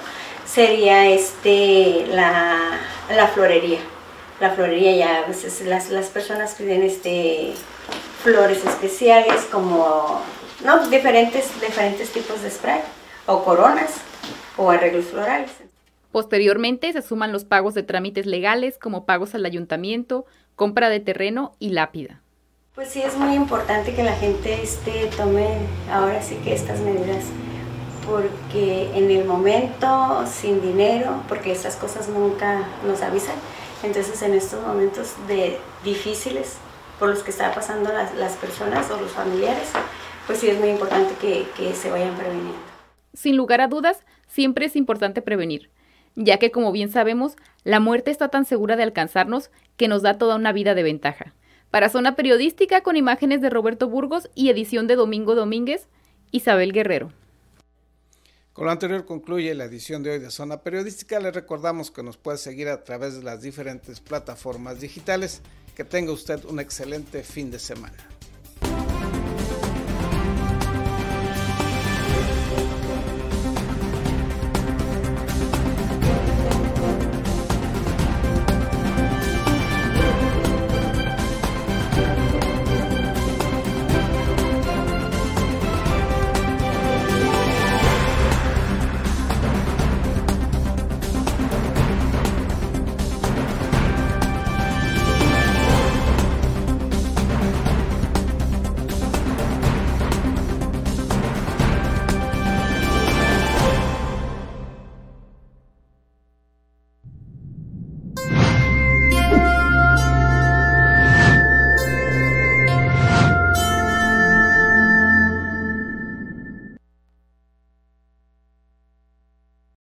sería 0.45 1.09
este 1.09 2.07
la, 2.09 2.79
la 3.15 3.29
florería. 3.29 3.79
La 4.41 4.51
florería 4.51 4.97
ya 4.97 5.19
a 5.23 5.27
veces 5.27 5.65
las, 5.65 5.91
las 5.91 6.09
personas 6.09 6.55
piden 6.55 6.83
este 6.83 7.55
flores 8.23 8.65
especiales 8.65 9.47
como 9.53 10.21
no 10.65 10.89
diferentes 10.89 11.61
diferentes 11.61 12.11
tipos 12.11 12.43
de 12.43 12.51
spray 12.51 12.81
o 13.27 13.45
coronas 13.45 14.01
o 14.57 14.71
arreglos 14.71 15.07
florales. 15.07 15.51
Posteriormente 16.13 16.93
se 16.93 17.03
suman 17.03 17.33
los 17.33 17.45
pagos 17.45 17.75
de 17.75 17.83
trámites 17.83 18.27
legales 18.27 18.79
como 18.79 19.05
pagos 19.05 19.35
al 19.35 19.45
ayuntamiento, 19.45 20.25
compra 20.55 20.89
de 20.89 21.01
terreno 21.01 21.53
y 21.59 21.71
lápida. 21.71 22.23
Pues 22.75 22.89
sí, 22.89 23.03
es 23.03 23.17
muy 23.17 23.35
importante 23.35 23.95
que 23.95 24.03
la 24.03 24.15
gente 24.15 24.63
este, 24.63 25.11
tome 25.17 25.47
ahora 25.91 26.23
sí 26.23 26.37
que 26.45 26.55
estas 26.55 26.81
medidas, 26.81 27.25
porque 28.07 28.91
en 28.95 29.11
el 29.11 29.25
momento 29.25 30.25
sin 30.27 30.61
dinero, 30.61 31.23
porque 31.29 31.53
esas 31.53 31.77
cosas 31.77 32.09
nunca 32.09 32.63
nos 32.87 33.03
avisan, 33.03 33.37
entonces 33.83 34.21
en 34.23 34.35
estos 34.35 34.63
momentos 34.67 35.15
de 35.27 35.59
difíciles 35.85 36.57
por 36.99 37.09
los 37.09 37.23
que 37.23 37.31
están 37.31 37.55
pasando 37.55 37.93
las, 37.93 38.15
las 38.15 38.33
personas 38.37 38.91
o 38.91 39.01
los 39.01 39.11
familiares, 39.11 39.69
pues 40.27 40.39
sí 40.39 40.49
es 40.49 40.59
muy 40.59 40.71
importante 40.71 41.15
que, 41.21 41.47
que 41.57 41.75
se 41.75 41.91
vayan 41.91 42.15
preveniendo. 42.15 42.57
Sin 43.15 43.37
lugar 43.37 43.61
a 43.61 43.69
dudas, 43.69 44.05
siempre 44.37 44.67
es 44.67 44.77
importante 44.77 45.23
prevenir, 45.23 45.71
ya 46.15 46.39
que 46.39 46.51
como 46.51 46.71
bien 46.71 46.91
sabemos, 46.91 47.37
la 47.65 47.81
muerte 47.81 48.11
está 48.11 48.29
tan 48.29 48.45
segura 48.45 48.77
de 48.77 48.83
alcanzarnos 48.83 49.51
que 49.79 49.89
nos 49.89 50.03
da 50.03 50.19
toda 50.19 50.37
una 50.37 50.53
vida 50.53 50.75
de 50.75 50.83
ventaja. 50.83 51.35
Para 51.71 51.89
Zona 51.89 52.17
Periodística, 52.17 52.83
con 52.83 52.97
imágenes 52.97 53.41
de 53.41 53.49
Roberto 53.49 53.89
Burgos 53.89 54.29
y 54.35 54.51
edición 54.51 54.87
de 54.87 54.95
Domingo 54.95 55.35
Domínguez, 55.35 55.89
Isabel 56.33 56.73
Guerrero. 56.73 57.13
Con 58.53 58.67
lo 58.67 58.71
anterior 58.71 59.07
concluye 59.07 59.55
la 59.55 59.65
edición 59.65 60.03
de 60.03 60.11
hoy 60.11 60.19
de 60.19 60.31
Zona 60.31 60.61
Periodística. 60.61 61.19
Le 61.19 61.31
recordamos 61.31 61.91
que 61.91 62.03
nos 62.03 62.19
puede 62.19 62.37
seguir 62.37 62.69
a 62.69 62.85
través 62.85 63.17
de 63.17 63.23
las 63.23 63.41
diferentes 63.41 64.01
plataformas 64.01 64.81
digitales. 64.81 65.41
Que 65.75 65.85
tenga 65.85 66.13
usted 66.13 66.45
un 66.45 66.61
excelente 66.61 67.23
fin 67.23 67.51
de 67.51 67.59
semana. 67.59 68.16